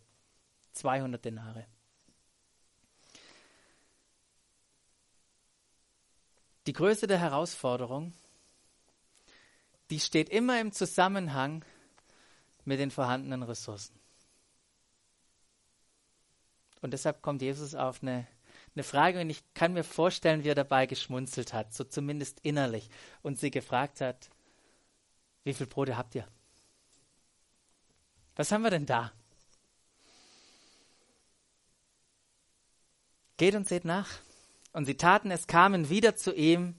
200 0.73 1.25
Denare. 1.25 1.65
Die 6.69 6.73
Größe 6.73 7.07
der 7.07 7.17
Herausforderung, 7.17 8.13
die 9.89 9.99
steht 9.99 10.29
immer 10.29 10.61
im 10.61 10.71
Zusammenhang 10.71 11.65
mit 12.63 12.79
den 12.79 12.91
vorhandenen 12.91 13.41
Ressourcen. 13.41 13.99
Und 16.79 16.91
deshalb 16.91 17.23
kommt 17.23 17.41
Jesus 17.41 17.73
auf 17.73 18.03
eine, 18.03 18.27
eine 18.75 18.83
Frage 18.83 19.19
und 19.19 19.31
ich 19.31 19.41
kann 19.55 19.73
mir 19.73 19.83
vorstellen, 19.83 20.43
wie 20.43 20.49
er 20.49 20.53
dabei 20.53 20.85
geschmunzelt 20.85 21.53
hat, 21.53 21.73
so 21.73 21.83
zumindest 21.83 22.39
innerlich, 22.41 22.91
und 23.23 23.39
sie 23.39 23.49
gefragt 23.49 23.99
hat, 23.99 24.29
wie 25.45 25.55
viel 25.55 25.65
Brote 25.65 25.97
habt 25.97 26.13
ihr? 26.13 26.27
Was 28.35 28.51
haben 28.51 28.61
wir 28.61 28.69
denn 28.69 28.85
da? 28.85 29.11
Geht 33.37 33.55
und 33.55 33.67
seht 33.67 33.85
nach. 33.85 34.19
Und 34.71 34.85
sie 34.85 34.95
taten 34.95 35.31
es, 35.31 35.47
kamen 35.47 35.89
wieder 35.89 36.15
zu 36.15 36.33
ihm 36.33 36.75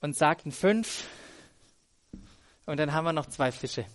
und 0.00 0.16
sagten 0.16 0.52
fünf. 0.52 1.08
Und 2.66 2.78
dann 2.78 2.92
haben 2.92 3.04
wir 3.04 3.12
noch 3.12 3.26
zwei 3.26 3.52
Fische. 3.52 3.86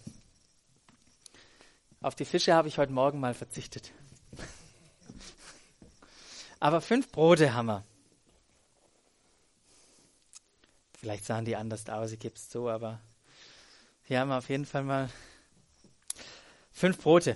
Auf 2.02 2.16
die 2.16 2.26
Fische 2.26 2.54
habe 2.54 2.68
ich 2.68 2.78
heute 2.78 2.92
Morgen 2.92 3.20
mal 3.20 3.34
verzichtet. 3.34 3.92
Aber 6.60 6.82
fünf 6.82 7.12
Brote 7.12 7.54
haben 7.54 7.68
wir. 7.68 7.84
Vielleicht 11.00 11.26
sahen 11.26 11.46
die 11.46 11.56
anders 11.56 11.90
aus, 11.90 12.12
ich 12.12 12.20
gebe 12.20 12.36
es 12.36 12.50
zu, 12.50 12.70
aber 12.70 13.00
hier 14.04 14.20
haben 14.20 14.30
wir 14.30 14.38
auf 14.38 14.50
jeden 14.50 14.66
Fall 14.66 14.84
mal 14.84 15.10
fünf 16.72 17.00
Brote. 17.00 17.36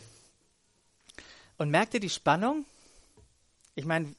Und 1.57 1.71
merkt 1.71 1.93
ihr 1.93 1.99
die 1.99 2.09
Spannung? 2.09 2.65
Ich 3.73 3.85
meine, 3.85 4.13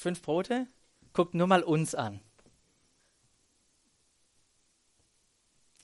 fünf 0.00 0.22
Brote? 0.22 0.66
Guckt 1.12 1.34
nur 1.34 1.46
mal 1.46 1.62
uns 1.62 1.94
an. 1.94 2.20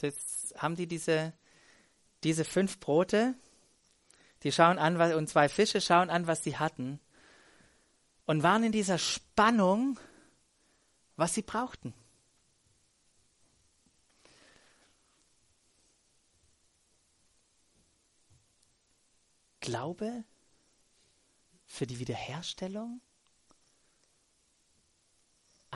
Jetzt 0.00 0.55
haben 0.57 0.74
die 0.74 0.87
diese, 0.87 1.33
diese 2.24 2.44
fünf 2.44 2.81
Brote, 2.81 3.35
die 4.42 4.52
schauen 4.52 4.79
an, 4.79 4.98
was, 4.98 5.14
und 5.14 5.29
zwei 5.29 5.48
Fische 5.48 5.81
schauen 5.81 6.11
an, 6.11 6.26
was 6.26 6.42
sie 6.42 6.57
hatten, 6.57 7.00
und 8.24 8.42
waren 8.42 8.64
in 8.64 8.72
dieser 8.72 8.98
Spannung, 8.98 9.98
was 11.16 11.35
sie 11.35 11.42
brauchten. 11.42 11.94
Glaube 19.61 20.24
für 21.66 21.87
die 21.87 21.98
Wiederherstellung 21.98 23.00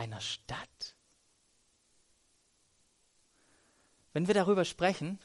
einer 0.01 0.21
Stadt? 0.21 0.95
Wenn 4.13 4.27
wir 4.27 4.35
darüber 4.35 4.65
sprechen, 4.65 5.19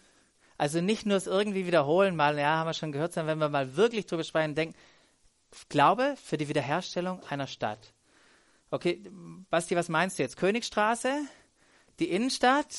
also 0.57 0.81
nicht 0.81 1.05
nur 1.05 1.17
es 1.17 1.27
irgendwie 1.27 1.65
wiederholen, 1.65 2.15
mal, 2.15 2.37
ja, 2.37 2.57
haben 2.57 2.67
wir 2.67 2.73
schon 2.73 2.91
gehört, 2.91 3.13
sondern 3.13 3.39
wenn 3.39 3.45
wir 3.45 3.49
mal 3.49 3.75
wirklich 3.75 4.05
darüber 4.05 4.23
sprechen, 4.23 4.53
denken, 4.53 4.77
Glaube 5.69 6.15
für 6.21 6.35
die 6.37 6.49
Wiederherstellung 6.49 7.23
einer 7.23 7.47
Stadt. 7.47 7.93
Okay, 8.69 9.01
Basti, 9.49 9.75
was 9.75 9.87
meinst 9.87 10.19
du 10.19 10.23
jetzt? 10.23 10.35
Königstraße? 10.35 11.21
Die 11.99 12.09
Innenstadt? 12.09 12.75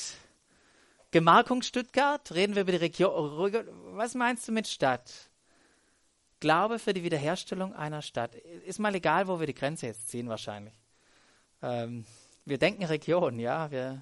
Gemarkung 1.09 1.63
Stuttgart? 1.63 2.31
Reden 2.31 2.53
wir 2.53 2.61
über 2.61 2.73
die 2.73 2.77
Region? 2.77 3.15
Was 3.95 4.13
meinst 4.13 4.47
du 4.47 4.51
mit 4.51 4.67
Stadt? 4.67 5.31
Glaube 6.39 6.77
für 6.77 6.93
die 6.93 7.03
Wiederherstellung 7.03 7.73
einer 7.73 8.03
Stadt. 8.03 8.35
Ist 8.35 8.77
mal 8.77 8.93
egal, 8.93 9.27
wo 9.27 9.39
wir 9.39 9.47
die 9.47 9.55
Grenze 9.55 9.87
jetzt 9.87 10.09
ziehen, 10.09 10.29
wahrscheinlich. 10.29 10.75
Ähm, 11.61 12.05
wir 12.45 12.57
denken 12.57 12.83
Region, 12.85 13.39
ja. 13.39 13.71
Wir, 13.71 14.01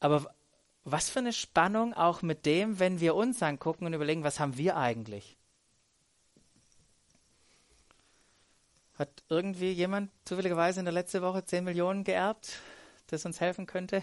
aber 0.00 0.34
was 0.84 1.10
für 1.10 1.18
eine 1.18 1.32
Spannung 1.32 1.92
auch 1.94 2.22
mit 2.22 2.46
dem, 2.46 2.78
wenn 2.78 3.00
wir 3.00 3.14
uns 3.14 3.42
angucken 3.42 3.86
und 3.86 3.92
überlegen, 3.92 4.24
was 4.24 4.40
haben 4.40 4.56
wir 4.56 4.76
eigentlich? 4.76 5.36
Hat 8.94 9.22
irgendwie 9.28 9.70
jemand 9.70 10.10
zufälligerweise 10.24 10.80
in 10.80 10.86
der 10.86 10.94
letzten 10.94 11.22
Woche 11.22 11.44
10 11.44 11.62
Millionen 11.64 12.04
geerbt, 12.04 12.58
das 13.08 13.24
uns 13.24 13.40
helfen 13.40 13.66
könnte? 13.66 14.02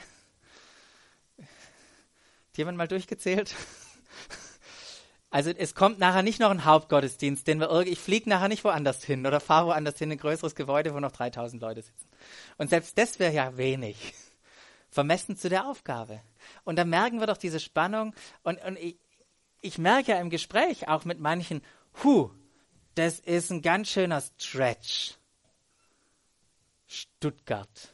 Hat 1.37 2.57
jemand 2.57 2.77
mal 2.77 2.87
durchgezählt? 2.87 3.55
Also 5.29 5.49
es 5.51 5.75
kommt 5.75 5.99
nachher 5.99 6.21
nicht 6.21 6.39
noch 6.39 6.49
ein 6.49 6.65
Hauptgottesdienst, 6.65 7.45
den 7.47 7.59
wir 7.59 7.69
irgendwie, 7.69 7.91
ich 7.91 7.99
fliege 7.99 8.29
nachher 8.29 8.47
nicht 8.47 8.63
woanders 8.63 9.03
hin 9.03 9.25
oder 9.25 9.39
fahre 9.39 9.67
woanders 9.67 9.97
hin, 9.97 10.11
ein 10.11 10.17
größeres 10.17 10.55
Gebäude, 10.55 10.93
wo 10.93 10.99
noch 10.99 11.11
3000 11.11 11.61
Leute 11.61 11.81
sitzen. 11.81 12.07
Und 12.57 12.69
selbst 12.69 12.97
das 12.97 13.19
wäre 13.19 13.33
ja 13.33 13.57
wenig, 13.57 14.13
vermessen 14.89 15.35
zu 15.35 15.49
der 15.49 15.67
Aufgabe. 15.67 16.21
Und 16.63 16.77
da 16.77 16.85
merken 16.85 17.19
wir 17.19 17.27
doch 17.27 17.37
diese 17.37 17.59
Spannung. 17.59 18.13
Und, 18.43 18.63
und 18.63 18.77
ich, 18.77 18.97
ich 19.61 19.77
merke 19.77 20.11
ja 20.11 20.19
im 20.19 20.29
Gespräch 20.29 20.87
auch 20.87 21.05
mit 21.05 21.19
manchen, 21.19 21.61
hu, 22.03 22.29
das 22.95 23.19
ist 23.19 23.51
ein 23.51 23.61
ganz 23.61 23.89
schöner 23.89 24.21
Stretch. 24.21 25.15
Stuttgart. 26.87 27.93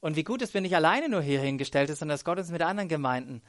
Und 0.00 0.16
wie 0.16 0.24
gut, 0.24 0.40
dass 0.40 0.54
wir 0.54 0.62
nicht 0.62 0.74
alleine 0.74 1.08
nur 1.08 1.20
hier 1.20 1.40
hingestellt 1.40 1.88
sind, 1.88 1.98
sondern 1.98 2.14
dass 2.14 2.24
Gott 2.24 2.38
uns 2.38 2.50
mit 2.50 2.62
anderen 2.62 2.88
Gemeinden 2.88 3.42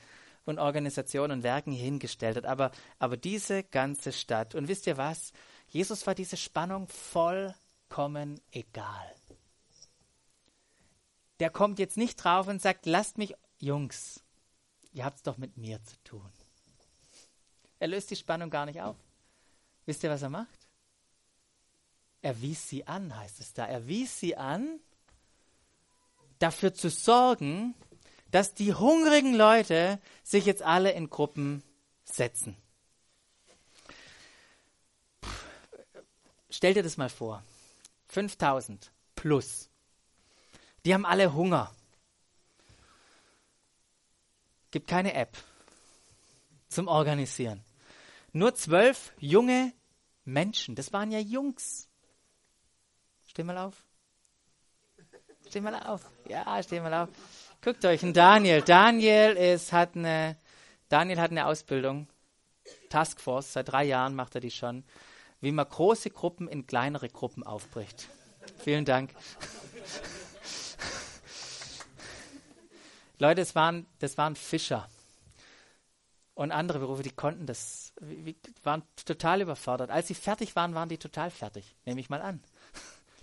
und 0.45 0.59
Organisationen 0.59 1.39
und 1.39 1.43
Werken 1.43 1.71
hingestellt 1.71 2.37
hat. 2.37 2.45
Aber, 2.45 2.71
aber 2.99 3.17
diese 3.17 3.63
ganze 3.63 4.11
Stadt. 4.11 4.55
Und 4.55 4.67
wisst 4.67 4.87
ihr 4.87 4.97
was? 4.97 5.33
Jesus 5.67 6.05
war 6.07 6.15
diese 6.15 6.37
Spannung 6.37 6.87
vollkommen 6.87 8.41
egal. 8.51 9.15
Der 11.39 11.49
kommt 11.49 11.79
jetzt 11.79 11.97
nicht 11.97 12.17
drauf 12.17 12.47
und 12.47 12.61
sagt, 12.61 12.85
lasst 12.85 13.17
mich, 13.17 13.33
Jungs, 13.59 14.23
ihr 14.91 15.05
habt 15.05 15.17
es 15.17 15.23
doch 15.23 15.37
mit 15.37 15.57
mir 15.57 15.83
zu 15.83 15.95
tun. 16.03 16.29
Er 17.79 17.87
löst 17.87 18.11
die 18.11 18.15
Spannung 18.15 18.49
gar 18.49 18.65
nicht 18.65 18.81
auf. 18.81 18.95
Wisst 19.85 20.03
ihr, 20.03 20.09
was 20.09 20.21
er 20.21 20.29
macht? 20.29 20.69
Er 22.21 22.39
wies 22.41 22.69
sie 22.69 22.85
an, 22.85 23.15
heißt 23.17 23.39
es 23.39 23.53
da. 23.53 23.65
Er 23.65 23.87
wies 23.87 24.19
sie 24.19 24.37
an, 24.37 24.79
dafür 26.37 26.73
zu 26.73 26.89
sorgen, 26.89 27.73
dass 28.31 28.53
die 28.53 28.73
hungrigen 28.73 29.33
Leute 29.33 29.99
sich 30.23 30.45
jetzt 30.45 30.63
alle 30.63 30.91
in 30.91 31.09
Gruppen 31.09 31.63
setzen. 32.03 32.55
Stell 36.49 36.73
dir 36.73 36.83
das 36.83 36.97
mal 36.97 37.09
vor. 37.09 37.43
5000 38.07 38.91
plus. 39.15 39.69
Die 40.85 40.93
haben 40.93 41.05
alle 41.05 41.33
Hunger. 41.33 41.73
Gibt 44.71 44.87
keine 44.87 45.13
App 45.13 45.37
zum 46.67 46.87
Organisieren. 46.87 47.63
Nur 48.33 48.55
zwölf 48.55 49.13
junge 49.17 49.73
Menschen. 50.23 50.75
Das 50.75 50.93
waren 50.93 51.11
ja 51.11 51.19
Jungs. 51.19 51.89
Steh 53.25 53.43
mal 53.43 53.57
auf. 53.57 53.85
Steh 55.47 55.61
mal 55.61 55.75
auf. 55.75 56.09
Ja, 56.27 56.61
steh 56.63 56.79
mal 56.79 56.93
auf. 56.93 57.09
Guckt 57.63 57.85
euch 57.85 58.01
einen 58.01 58.13
Daniel. 58.13 58.63
Daniel 58.63 59.35
ist, 59.35 59.71
hat 59.71 59.95
eine, 59.95 60.35
Daniel 60.89 61.19
hat 61.19 61.29
eine 61.29 61.45
Ausbildung. 61.45 62.07
Taskforce, 62.89 63.53
seit 63.53 63.71
drei 63.71 63.83
Jahren 63.83 64.15
macht 64.15 64.33
er 64.33 64.41
die 64.41 64.49
schon. 64.49 64.83
Wie 65.41 65.51
man 65.51 65.69
große 65.69 66.09
Gruppen 66.09 66.47
in 66.47 66.65
kleinere 66.65 67.07
Gruppen 67.07 67.43
aufbricht. 67.43 68.09
Vielen 68.63 68.83
Dank. 68.83 69.11
Leute, 73.19 73.41
das 73.41 73.53
waren, 73.53 73.85
das 73.99 74.17
waren 74.17 74.35
Fischer 74.35 74.89
und 76.33 76.51
andere 76.51 76.79
Berufe, 76.79 77.03
die 77.03 77.11
konnten 77.11 77.45
das, 77.45 77.93
waren 78.63 78.81
total 79.05 79.41
überfordert. 79.41 79.91
Als 79.91 80.07
sie 80.07 80.15
fertig 80.15 80.55
waren, 80.55 80.73
waren 80.73 80.89
die 80.89 80.97
total 80.97 81.29
fertig, 81.29 81.75
nehme 81.85 81.99
ich 81.99 82.09
mal 82.09 82.23
an. 82.23 82.41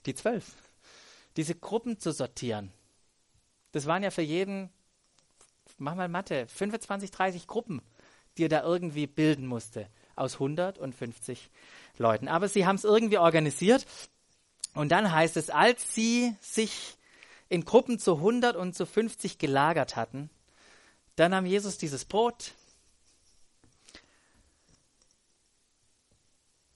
Die 0.06 0.14
zwölf. 0.14 0.54
Diese 1.36 1.56
Gruppen 1.56 1.98
zu 1.98 2.12
sortieren, 2.12 2.72
das 3.72 3.86
waren 3.86 4.02
ja 4.02 4.10
für 4.10 4.22
jeden, 4.22 4.70
mach 5.76 5.94
mal 5.94 6.08
Mathe, 6.08 6.46
25, 6.46 7.10
30 7.10 7.46
Gruppen, 7.46 7.82
die 8.36 8.44
er 8.44 8.48
da 8.48 8.62
irgendwie 8.62 9.06
bilden 9.06 9.46
musste, 9.46 9.88
aus 10.16 10.34
150 10.34 11.50
Leuten. 11.98 12.28
Aber 12.28 12.48
sie 12.48 12.66
haben 12.66 12.76
es 12.76 12.84
irgendwie 12.84 13.18
organisiert. 13.18 13.86
Und 14.74 14.90
dann 14.90 15.12
heißt 15.12 15.36
es, 15.36 15.50
als 15.50 15.94
sie 15.94 16.34
sich 16.40 16.96
in 17.48 17.64
Gruppen 17.64 17.98
zu 17.98 18.16
100 18.16 18.56
und 18.56 18.74
zu 18.74 18.86
50 18.86 19.38
gelagert 19.38 19.96
hatten, 19.96 20.30
dann 21.16 21.32
nahm 21.32 21.46
Jesus 21.46 21.78
dieses 21.78 22.04
Brot 22.04 22.52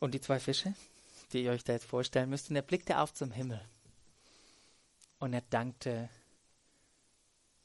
und 0.00 0.14
die 0.14 0.20
zwei 0.20 0.40
Fische, 0.40 0.74
die 1.32 1.44
ihr 1.44 1.52
euch 1.52 1.62
da 1.62 1.74
jetzt 1.74 1.86
vorstellen 1.86 2.30
müsst, 2.30 2.50
und 2.50 2.56
er 2.56 2.62
blickte 2.62 2.98
auf 2.98 3.14
zum 3.14 3.30
Himmel 3.30 3.60
und 5.20 5.32
er 5.32 5.42
dankte 5.42 6.08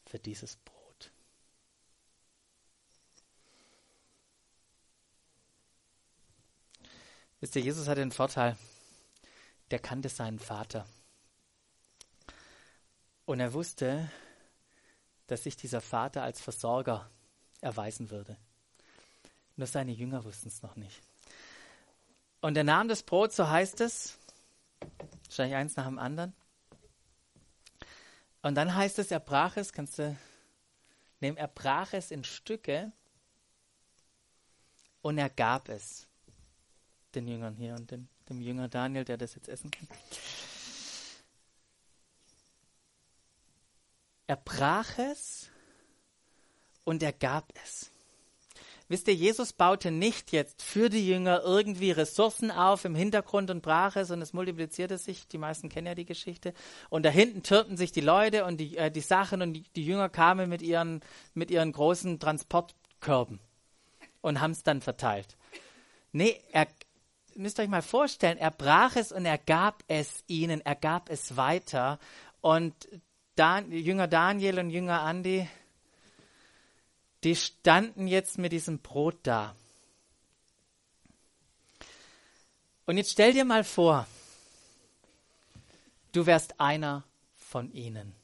für 0.08 0.20
dieses 0.20 0.56
Brot. 0.58 1.12
Wisst 7.40 7.56
ihr, 7.56 7.62
Jesus 7.62 7.88
hatte 7.88 8.00
den 8.00 8.12
Vorteil, 8.12 8.58
der 9.70 9.80
kannte 9.80 10.10
seinen 10.10 10.40
Vater. 10.40 10.88
Und 13.26 13.40
er 13.40 13.54
wusste, 13.54 14.10
dass 15.28 15.44
sich 15.44 15.58
dieser 15.58 15.82
Vater 15.82 16.24
als 16.24 16.42
Versorger 16.42 17.12
erweisen 17.62 18.10
würde. 18.10 18.38
Nur 19.58 19.68
seine 19.68 19.92
Jünger 19.92 20.24
wussten 20.24 20.48
es 20.48 20.62
noch 20.62 20.76
nicht. 20.76 21.02
Und 22.42 22.56
er 22.56 22.64
nahm 22.64 22.88
das 22.88 23.04
Brot, 23.04 23.34
so 23.34 23.50
heißt 23.50 23.82
es, 23.82 24.18
wahrscheinlich 25.26 25.56
eins 25.56 25.76
nach 25.76 25.86
dem 25.86 26.00
anderen, 26.00 26.34
und 28.48 28.56
dann 28.56 28.74
heißt 28.74 28.98
es, 29.00 29.12
er 29.12 29.20
brach 29.20 29.58
es, 29.58 29.74
kannst 29.74 30.00
du 30.00 30.18
nehmen, 31.20 31.36
er 31.36 31.50
brach 31.50 31.92
es 31.92 32.12
in 32.12 32.24
Stücke 32.24 32.94
und 35.02 35.18
er 35.18 35.30
gab 35.30 35.68
es 35.68 36.08
den 37.14 37.28
Jüngern 37.28 37.58
hier 37.58 37.76
und 37.76 37.92
den, 37.92 38.08
dem 38.30 38.42
Jünger 38.42 38.70
Daniel, 38.70 39.04
der 39.04 39.18
das 39.18 39.36
jetzt 39.36 39.50
essen 39.50 39.70
kann. 39.70 39.88
Er 44.28 44.38
brach 44.38 44.98
es 44.98 45.50
und 46.86 47.04
er 47.04 47.12
gab 47.12 47.52
es. 47.66 47.92
Wisst 48.90 49.10
ihr, 49.10 49.16
Jesus 49.16 49.52
baute 49.52 49.92
nicht 49.92 50.32
jetzt 50.32 50.62
für 50.62 50.90
die 50.90 51.06
Jünger 51.06 51.42
irgendwie 51.44 51.92
Ressourcen 51.92 52.52
auf 52.52 52.86
im 52.86 52.96
Hintergrund 52.96 53.52
und 53.52 53.62
brach 53.62 53.98
es 53.98 54.12
und 54.12 54.22
es 54.22 54.32
multiplizierte 54.32 54.98
sich. 54.98 55.28
Die 55.28 55.38
meisten 55.38 55.68
kennen 55.68 55.88
ja 55.88 55.96
die 55.96 56.06
Geschichte. 56.06 56.54
Und 56.90 57.06
da 57.06 57.10
hinten 57.10 57.44
türmten 57.44 57.76
sich 57.76 57.92
die 57.92 58.02
Leute 58.02 58.46
und 58.46 58.58
die, 58.58 58.78
äh, 58.78 58.90
die 58.90 59.02
Sachen 59.02 59.42
und 59.42 59.54
die, 59.54 59.64
die, 59.76 59.86
Jünger 59.86 60.08
kamen 60.08 60.50
mit 60.50 60.62
ihren, 60.62 61.02
mit 61.34 61.52
ihren 61.52 61.74
großen 61.74 62.18
Transportkörben 62.20 63.40
und 64.22 64.40
haben 64.40 64.52
es 64.52 64.64
dann 64.64 64.82
verteilt. 64.82 65.36
Nee, 66.14 66.40
er, 66.54 66.68
müsst 67.36 67.60
euch 67.60 67.68
mal 67.68 67.82
vorstellen, 67.82 68.38
er 68.38 68.52
brach 68.52 68.96
es 68.96 69.12
und 69.12 69.26
er 69.26 69.38
gab 69.38 69.84
es 69.90 70.24
ihnen, 70.28 70.62
er 70.62 70.76
gab 70.76 71.10
es 71.10 71.36
weiter. 71.36 72.00
Und 72.40 72.74
Dan, 73.36 73.72
Jünger 73.72 74.08
Daniel 74.08 74.60
und 74.60 74.70
Jünger 74.70 75.02
Andi, 75.02 75.48
die 77.24 77.36
standen 77.36 78.08
jetzt 78.08 78.38
mit 78.38 78.52
diesem 78.52 78.80
Brot 78.80 79.18
da. 79.24 79.56
Und 82.86 82.98
jetzt 82.98 83.12
stell 83.12 83.34
dir 83.34 83.44
mal 83.44 83.64
vor, 83.64 84.08
du 86.14 86.26
wärst 86.26 86.60
einer 86.60 87.04
von 87.36 87.72
ihnen. 87.72 88.16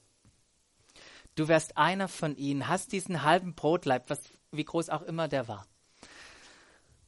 Du 1.36 1.48
wärst 1.48 1.78
einer 1.78 2.08
von 2.08 2.38
ihnen, 2.38 2.68
hast 2.68 2.92
diesen 2.92 3.24
halben 3.24 3.56
Brotleib, 3.56 4.10
was, 4.10 4.22
wie 4.52 4.64
groß 4.64 4.90
auch 4.90 5.02
immer 5.02 5.28
der 5.28 5.48
war, 5.48 5.68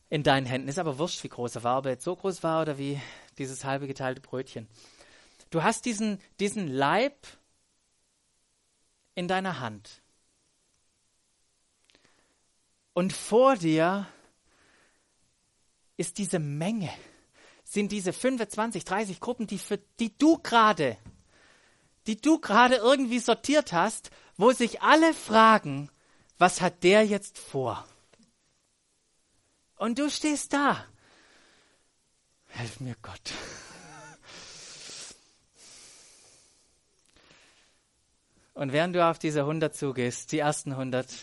in 0.10 0.24
deinen 0.24 0.48
Händen. 0.48 0.68
Ist 0.68 0.80
aber 0.80 0.98
wurscht, 0.98 1.24
wie 1.24 1.30
groß 1.30 1.56
er 1.56 1.64
war, 1.64 1.78
ob 1.78 1.86
er 1.86 1.92
jetzt 1.92 2.04
so 2.04 2.16
groß 2.16 2.42
war 2.44 2.64
oder 2.64 2.78
wie 2.78 3.00
dieses 3.38 3.64
halbe 3.64 3.88
geteilte 3.88 4.22
Brötchen. 4.22 4.68
Du 5.52 5.64
hast 5.64 5.86
diesen, 5.86 6.20
diesen 6.40 6.68
Leib 6.68 7.16
in 9.14 9.28
deiner 9.28 9.60
Hand. 9.60 10.02
Und 12.96 13.12
vor 13.12 13.58
dir 13.58 14.08
ist 15.98 16.18
diese 16.18 16.40
Menge, 16.40 16.90
sind 17.66 17.92
diese 17.92 18.14
25, 18.14 18.86
30 18.86 19.20
Gruppen, 19.20 19.48
die, 19.48 19.60
für, 19.60 19.78
die 20.00 20.18
du 20.18 20.38
gerade, 20.38 20.98
die 22.08 22.16
du 22.16 22.40
gerade 22.40 22.76
irgendwie 22.76 23.20
sortiert 23.20 23.74
hast, 23.74 24.12
wo 24.38 24.54
sich 24.54 24.82
alle 24.82 25.14
fragen, 25.14 25.92
was 26.38 26.62
hat 26.62 26.84
der 26.84 27.06
jetzt 27.06 27.38
vor? 27.38 27.86
Und 29.76 30.00
du 30.00 30.10
stehst 30.10 30.54
da. 30.54 30.86
Helf 32.48 32.80
mir 32.80 32.96
Gott. 33.02 33.34
Und 38.54 38.72
während 38.72 38.96
du 38.96 39.06
auf 39.06 39.20
diese 39.20 39.42
100 39.42 39.76
zugehst, 39.76 40.32
die 40.32 40.40
ersten 40.40 40.72
100, 40.72 41.14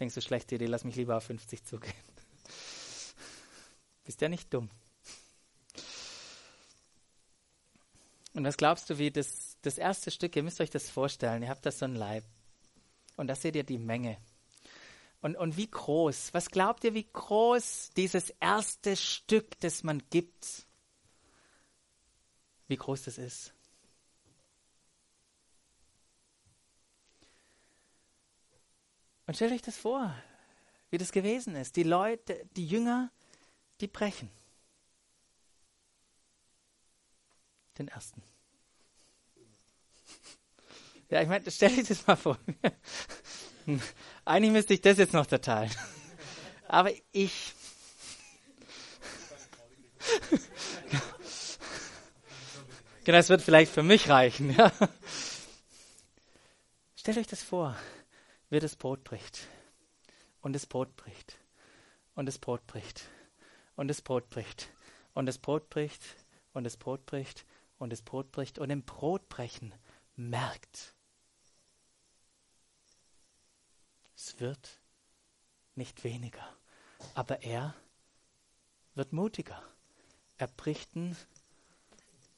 Denkst 0.00 0.14
du, 0.14 0.22
schlechte 0.22 0.54
Idee, 0.54 0.66
lass 0.66 0.84
mich 0.84 0.96
lieber 0.96 1.18
auf 1.18 1.24
50 1.24 1.62
zugehen. 1.62 1.92
Bist 4.04 4.20
ja 4.22 4.30
nicht 4.30 4.52
dumm. 4.52 4.70
Und 8.32 8.44
was 8.44 8.56
glaubst 8.56 8.88
du, 8.88 8.96
wie 8.96 9.10
das, 9.10 9.58
das 9.60 9.76
erste 9.76 10.10
Stück, 10.10 10.34
ihr 10.36 10.42
müsst 10.42 10.60
euch 10.62 10.70
das 10.70 10.88
vorstellen, 10.88 11.42
ihr 11.42 11.50
habt 11.50 11.66
da 11.66 11.70
so 11.70 11.84
ein 11.84 11.94
Leib. 11.94 12.24
Und 13.16 13.26
da 13.26 13.34
seht 13.34 13.56
ihr 13.56 13.64
die 13.64 13.78
Menge. 13.78 14.16
Und, 15.20 15.36
und 15.36 15.58
wie 15.58 15.70
groß, 15.70 16.32
was 16.32 16.48
glaubt 16.48 16.82
ihr, 16.84 16.94
wie 16.94 17.06
groß 17.12 17.90
dieses 17.94 18.30
erste 18.40 18.96
Stück, 18.96 19.60
das 19.60 19.82
man 19.82 20.02
gibt, 20.08 20.64
wie 22.68 22.76
groß 22.76 23.02
das 23.02 23.18
ist? 23.18 23.52
Und 29.30 29.34
stellt 29.36 29.52
euch 29.52 29.62
das 29.62 29.76
vor, 29.76 30.12
wie 30.90 30.98
das 30.98 31.12
gewesen 31.12 31.54
ist. 31.54 31.76
Die 31.76 31.84
Leute, 31.84 32.44
die 32.56 32.66
Jünger, 32.66 33.12
die 33.80 33.86
brechen. 33.86 34.28
Den 37.78 37.86
ersten. 37.86 38.24
Ja, 41.10 41.22
ich 41.22 41.28
meine, 41.28 41.48
stell 41.48 41.76
dir 41.76 41.84
das 41.84 42.04
mal 42.08 42.16
vor. 42.16 42.40
Eigentlich 44.24 44.50
müsste 44.50 44.74
ich 44.74 44.80
das 44.80 44.98
jetzt 44.98 45.12
noch 45.12 45.26
teilen. 45.26 45.70
Aber 46.66 46.90
ich. 47.12 47.54
genau, 53.04 53.18
das 53.18 53.28
wird 53.28 53.42
vielleicht 53.42 53.72
für 53.72 53.84
mich 53.84 54.08
reichen. 54.08 54.56
Ja. 54.56 54.72
Stellt 56.96 57.18
euch 57.18 57.28
das 57.28 57.44
vor, 57.44 57.76
wie 58.50 58.60
das 58.60 58.76
Brot 58.76 59.04
bricht. 59.04 59.46
Und 60.42 60.52
das 60.52 60.66
Brot 60.66 60.94
bricht. 60.96 61.38
Und 62.14 62.26
das 62.26 62.38
Brot 62.38 62.66
bricht. 62.66 63.08
Und 63.76 63.88
das 63.88 64.02
Brot 64.02 64.28
bricht. 64.28 64.68
Und 65.14 65.26
das 65.26 65.38
Brot 65.38 65.70
bricht. 65.70 66.14
Und 66.52 66.64
das 66.64 66.76
Brot 66.76 67.06
bricht. 67.06 67.46
Und 67.78 67.90
das 67.90 68.02
Brot 68.02 68.32
bricht. 68.32 68.58
Und 68.58 68.70
im 68.70 68.82
Brotbrechen 68.82 69.72
merkt 70.16 70.94
Es 74.20 74.38
wird 74.38 74.78
nicht 75.76 76.04
weniger, 76.04 76.46
aber 77.14 77.42
er 77.42 77.74
wird 78.94 79.14
mutiger. 79.14 79.62
Er 80.36 80.46
bricht 80.46 80.94
ein, 80.94 81.16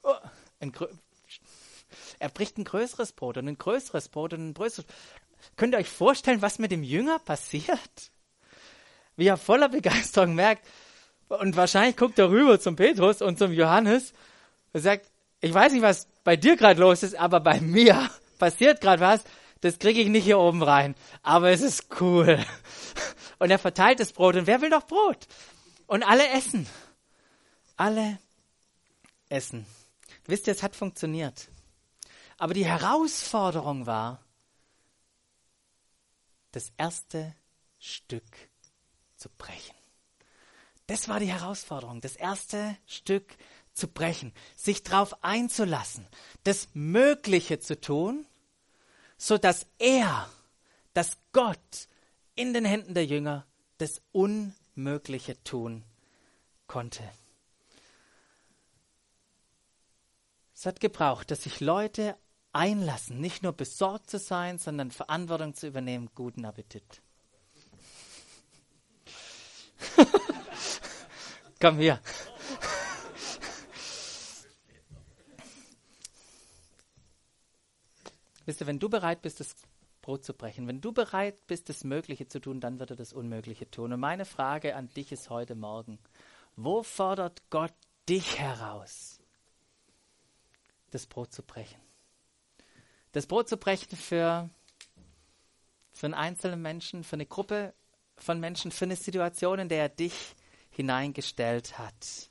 oh, 0.03 0.15
ein, 0.61 0.73
er 2.21 2.29
bricht 2.29 2.59
ein 2.59 2.65
größeres 2.65 3.15
Brot 3.15 3.37
und 3.37 3.49
ein 3.49 3.59
größeres 3.59 4.11
Brot 4.11 4.33
und 4.33 4.51
ein 4.51 4.55
größeres. 4.55 4.87
Könnt 5.57 5.75
ihr 5.75 5.79
euch 5.79 5.89
vorstellen, 5.89 6.43
was 6.43 6.59
mit 6.59 6.71
dem 6.71 6.83
Jünger 6.83 7.19
passiert? 7.19 8.11
Wie 9.17 9.27
er 9.27 9.37
voller 9.37 9.69
Begeisterung 9.69 10.35
merkt, 10.35 10.67
und 11.29 11.57
wahrscheinlich 11.57 11.97
guckt 11.97 12.19
er 12.19 12.29
rüber 12.29 12.61
zum 12.61 12.77
Petrus 12.77 13.23
und 13.23 13.39
zum 13.39 13.53
Johannes 13.53 14.13
und 14.75 14.83
sagt, 14.83 15.07
ich 15.41 15.55
weiß 15.55 15.73
nicht, 15.73 15.83
was 15.83 16.07
bei 16.25 16.37
dir 16.37 16.57
gerade 16.57 16.81
los 16.81 17.03
ist, 17.03 17.15
aber 17.15 17.41
bei 17.41 17.61
mir 17.61 18.11
passiert 18.39 18.81
gerade 18.81 19.01
was 19.01 19.25
das 19.63 19.79
kriege 19.79 20.01
ich 20.01 20.09
nicht 20.09 20.25
hier 20.25 20.41
oben 20.41 20.63
rein, 20.63 20.95
aber 21.23 21.51
es 21.51 21.63
ist 21.63 21.87
cool. 22.01 22.45
Und 23.39 23.51
er 23.51 23.59
verteilt 23.59 23.99
das 23.99 24.13
Brot 24.13 24.37
und 24.37 24.47
wer 24.47 24.61
will 24.61 24.71
doch 24.71 24.87
Brot? 24.87 25.27
Und 25.89 26.05
alle 26.05 26.29
essen. 26.29 26.65
Alle 27.77 28.21
essen. 29.29 29.67
Wisst 30.27 30.47
ihr, 30.47 30.53
es 30.53 30.63
hat 30.63 30.77
funktioniert. 30.77 31.49
Aber 32.39 32.55
die 32.55 32.65
Herausforderung 32.65 33.87
war, 33.87 34.21
das 36.53 36.73
erste 36.77 37.35
Stück 37.79 38.25
zu 39.17 39.29
brechen. 39.37 39.75
Das 40.87 41.09
war 41.09 41.21
die 41.21 41.33
Herausforderung, 41.33 42.01
das 42.01 42.17
erste 42.17 42.77
Stück 42.87 43.37
zu 43.73 43.89
brechen, 43.89 44.33
sich 44.57 44.83
darauf 44.83 45.25
einzulassen, 45.25 46.07
das 46.45 46.69
Mögliche 46.75 47.59
zu 47.59 47.81
tun, 47.81 48.27
so 49.17 49.39
dass 49.39 49.67
er, 49.79 50.29
dass 50.93 51.19
Gott 51.33 51.89
in 52.35 52.53
den 52.53 52.65
Händen 52.65 52.95
der 52.95 53.07
Jünger 53.07 53.47
das 53.79 54.03
Unmögliche 54.13 55.43
tun 55.45 55.85
konnte. 56.67 57.03
Es 60.55 60.67
hat 60.67 60.81
gebraucht, 60.81 61.31
dass 61.31 61.43
sich 61.43 61.61
Leute 61.61 62.17
einlassen, 62.53 63.21
nicht 63.21 63.43
nur 63.43 63.53
besorgt 63.53 64.11
zu 64.11 64.19
sein, 64.19 64.59
sondern 64.59 64.91
Verantwortung 64.91 65.55
zu 65.55 65.67
übernehmen. 65.67 66.11
Guten 66.15 66.45
Appetit. 66.45 67.03
Komm 71.61 71.79
hier. 71.79 72.01
Wisst 78.45 78.61
ihr, 78.61 78.67
wenn 78.67 78.79
du 78.79 78.89
bereit 78.89 79.23
bist, 79.23 79.41
das 79.41 79.55
Brot 80.01 80.25
zu 80.25 80.35
brechen, 80.35 80.67
wenn 80.67 80.81
du 80.81 80.93
bereit 80.93 81.47
bist, 81.47 81.69
das 81.69 81.85
Mögliche 81.85 82.27
zu 82.27 82.41
tun, 82.41 82.61
dann 82.61 82.81
wird 82.81 82.91
er 82.91 82.97
das 82.97 83.13
Unmögliche 83.13 83.71
tun. 83.71 83.93
Und 83.93 84.01
meine 84.01 84.25
Frage 84.25 84.75
an 84.75 84.89
dich 84.89 85.13
ist 85.13 85.31
heute 85.31 85.55
Morgen, 85.55 85.99
wo 86.57 86.83
fordert 86.83 87.41
Gott 87.51 87.73
dich 88.09 88.39
heraus, 88.39 89.21
das 90.91 91.07
Brot 91.07 91.33
zu 91.33 91.43
brechen? 91.43 91.82
Das 93.13 93.27
Brot 93.27 93.49
zu 93.49 93.59
brechen 93.59 93.97
für, 93.97 94.49
für 95.93 96.07
einen 96.07 96.15
einzelnen 96.15 96.63
Menschen, 96.63 97.05
für 97.05 97.17
eine 97.17 97.27
Gruppe 97.27 97.75
von 98.17 98.41
Menschen, 98.41 98.73
für 98.73 98.87
eine 98.87 98.97
Situation, 98.97 99.59
in 99.59 99.69
der 99.69 99.83
er 99.83 99.89
dich 99.91 100.35
hineingestellt 100.71 101.79
hat. 101.79 102.31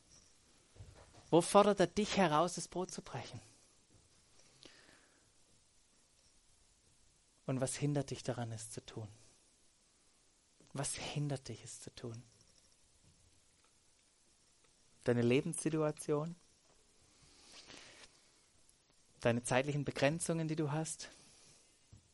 Wo 1.29 1.41
fordert 1.41 1.79
er 1.79 1.87
dich 1.87 2.17
heraus, 2.17 2.55
das 2.55 2.67
Brot 2.67 2.91
zu 2.91 3.01
brechen? 3.01 3.39
Und 7.45 7.61
was 7.61 7.75
hindert 7.75 8.09
dich 8.09 8.23
daran, 8.23 8.51
es 8.51 8.71
zu 8.71 8.83
tun? 8.85 9.07
Was 10.73 10.95
hindert 10.95 11.47
dich, 11.47 11.63
es 11.63 11.81
zu 11.81 11.93
tun? 11.93 12.23
Deine 15.03 15.21
Lebenssituation? 15.21 16.35
Deine 19.21 19.43
zeitlichen 19.43 19.85
Begrenzungen, 19.85 20.47
die 20.47 20.55
du 20.55 20.71
hast? 20.71 21.09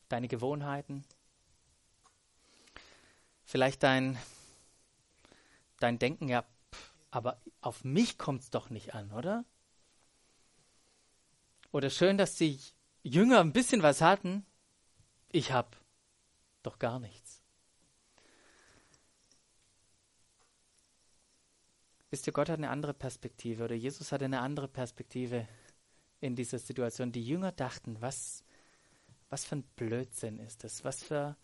Deine 0.08 0.28
Gewohnheiten? 0.28 1.04
Vielleicht 3.44 3.82
dein, 3.82 4.18
dein 5.78 5.98
Denken, 5.98 6.28
ja, 6.28 6.44
aber 7.10 7.40
auf 7.62 7.82
mich 7.82 8.18
kommt 8.18 8.42
es 8.42 8.50
doch 8.50 8.68
nicht 8.68 8.94
an, 8.94 9.10
oder? 9.12 9.46
Oder 11.72 11.88
schön, 11.88 12.18
dass 12.18 12.34
die 12.34 12.60
Jünger 13.02 13.40
ein 13.40 13.54
bisschen 13.54 13.82
was 13.82 14.02
hatten, 14.02 14.44
ich 15.30 15.52
habe 15.52 15.70
doch 16.62 16.78
gar 16.78 16.98
nichts. 16.98 17.40
Wisst 22.10 22.26
ihr, 22.26 22.32
Gott 22.34 22.48
hat 22.48 22.58
eine 22.58 22.70
andere 22.70 22.94
Perspektive 22.94 23.64
oder 23.64 23.74
Jesus 23.74 24.12
hat 24.12 24.22
eine 24.22 24.40
andere 24.40 24.68
Perspektive 24.68 25.46
in 26.20 26.36
dieser 26.36 26.58
Situation. 26.58 27.12
Die 27.12 27.24
Jünger 27.24 27.52
dachten, 27.52 28.00
was, 28.00 28.44
was 29.30 29.44
für 29.44 29.56
ein 29.56 29.62
Blödsinn 29.76 30.38
ist 30.38 30.64
das? 30.64 30.84
Was 30.84 31.02
für, 31.02 31.36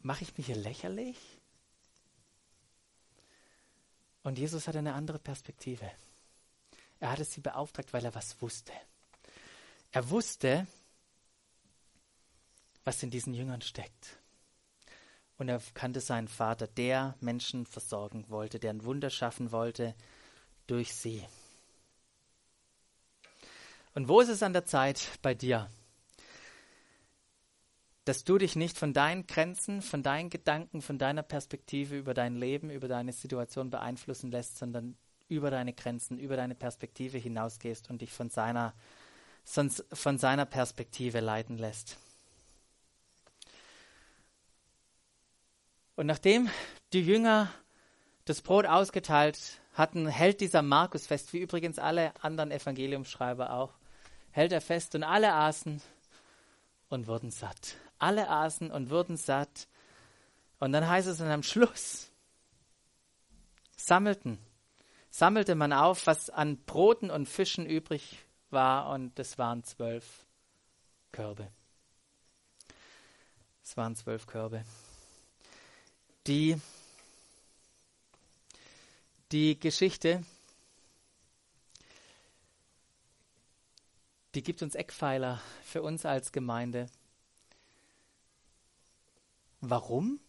mache 0.00 0.22
ich 0.22 0.36
mich 0.36 0.46
hier 0.46 0.56
lächerlich? 0.56 1.16
Und 4.22 4.38
Jesus 4.38 4.66
hat 4.66 4.76
eine 4.76 4.94
andere 4.94 5.18
Perspektive. 5.18 5.90
Er 6.98 7.12
hatte 7.12 7.24
sie 7.24 7.40
beauftragt, 7.40 7.92
weil 7.92 8.04
er 8.04 8.14
was 8.14 8.40
wusste. 8.42 8.72
Er 9.92 10.10
wusste, 10.10 10.66
was 12.84 13.02
in 13.02 13.10
diesen 13.10 13.34
Jüngern 13.34 13.62
steckt. 13.62 14.18
Und 15.38 15.48
er 15.48 15.60
kannte 15.74 16.00
seinen 16.00 16.28
Vater, 16.28 16.66
der 16.66 17.14
Menschen 17.20 17.66
versorgen 17.66 18.28
wollte, 18.28 18.58
der 18.58 18.70
ein 18.70 18.84
Wunder 18.84 19.10
schaffen 19.10 19.52
wollte 19.52 19.94
durch 20.66 20.94
sie. 20.94 21.24
Und 23.96 24.08
wo 24.08 24.20
ist 24.20 24.28
es 24.28 24.42
an 24.42 24.52
der 24.52 24.66
Zeit 24.66 25.08
bei 25.22 25.32
dir, 25.32 25.70
dass 28.04 28.24
du 28.24 28.36
dich 28.36 28.54
nicht 28.54 28.76
von 28.76 28.92
deinen 28.92 29.26
Grenzen, 29.26 29.80
von 29.80 30.02
deinen 30.02 30.28
Gedanken, 30.28 30.82
von 30.82 30.98
deiner 30.98 31.22
Perspektive 31.22 31.96
über 31.96 32.12
dein 32.12 32.36
Leben, 32.36 32.68
über 32.68 32.88
deine 32.88 33.14
Situation 33.14 33.70
beeinflussen 33.70 34.30
lässt, 34.30 34.58
sondern 34.58 34.98
über 35.28 35.50
deine 35.50 35.72
Grenzen, 35.72 36.18
über 36.18 36.36
deine 36.36 36.54
Perspektive 36.54 37.16
hinausgehst 37.16 37.88
und 37.88 38.02
dich 38.02 38.12
von 38.12 38.28
seiner, 38.28 38.74
von 39.44 40.18
seiner 40.18 40.44
Perspektive 40.44 41.20
leiten 41.20 41.56
lässt. 41.56 41.96
Und 45.94 46.04
nachdem 46.04 46.50
die 46.92 47.00
Jünger 47.00 47.50
das 48.26 48.42
Brot 48.42 48.66
ausgeteilt 48.66 49.58
hatten, 49.72 50.06
hält 50.06 50.42
dieser 50.42 50.60
Markus 50.60 51.06
fest, 51.06 51.32
wie 51.32 51.38
übrigens 51.38 51.78
alle 51.78 52.12
anderen 52.22 52.50
Evangeliumschreiber 52.50 53.54
auch, 53.54 53.72
hält 54.36 54.52
er 54.52 54.60
fest 54.60 54.94
und 54.94 55.02
alle 55.02 55.32
aßen 55.32 55.80
und 56.90 57.06
wurden 57.06 57.30
satt. 57.30 57.76
Alle 57.98 58.28
aßen 58.28 58.70
und 58.70 58.90
wurden 58.90 59.16
satt. 59.16 59.66
Und 60.60 60.72
dann 60.72 60.86
heißt 60.86 61.08
es 61.08 61.18
dann 61.18 61.30
am 61.30 61.42
Schluss, 61.42 62.10
sammelten, 63.78 64.38
sammelte 65.10 65.54
man 65.54 65.72
auf, 65.72 66.06
was 66.06 66.28
an 66.28 66.58
Broten 66.58 67.10
und 67.10 67.26
Fischen 67.26 67.64
übrig 67.64 68.18
war, 68.50 68.90
und 68.90 69.18
es 69.18 69.38
waren 69.38 69.64
zwölf 69.64 70.26
Körbe. 71.12 71.50
Es 73.64 73.74
waren 73.78 73.96
zwölf 73.96 74.26
Körbe. 74.26 74.66
Die, 76.26 76.60
die 79.32 79.58
Geschichte, 79.58 80.22
die 84.36 84.42
gibt 84.42 84.62
uns 84.62 84.74
Eckpfeiler 84.74 85.40
für 85.64 85.80
uns 85.80 86.04
als 86.04 86.30
Gemeinde. 86.30 86.88
Warum 89.62 90.20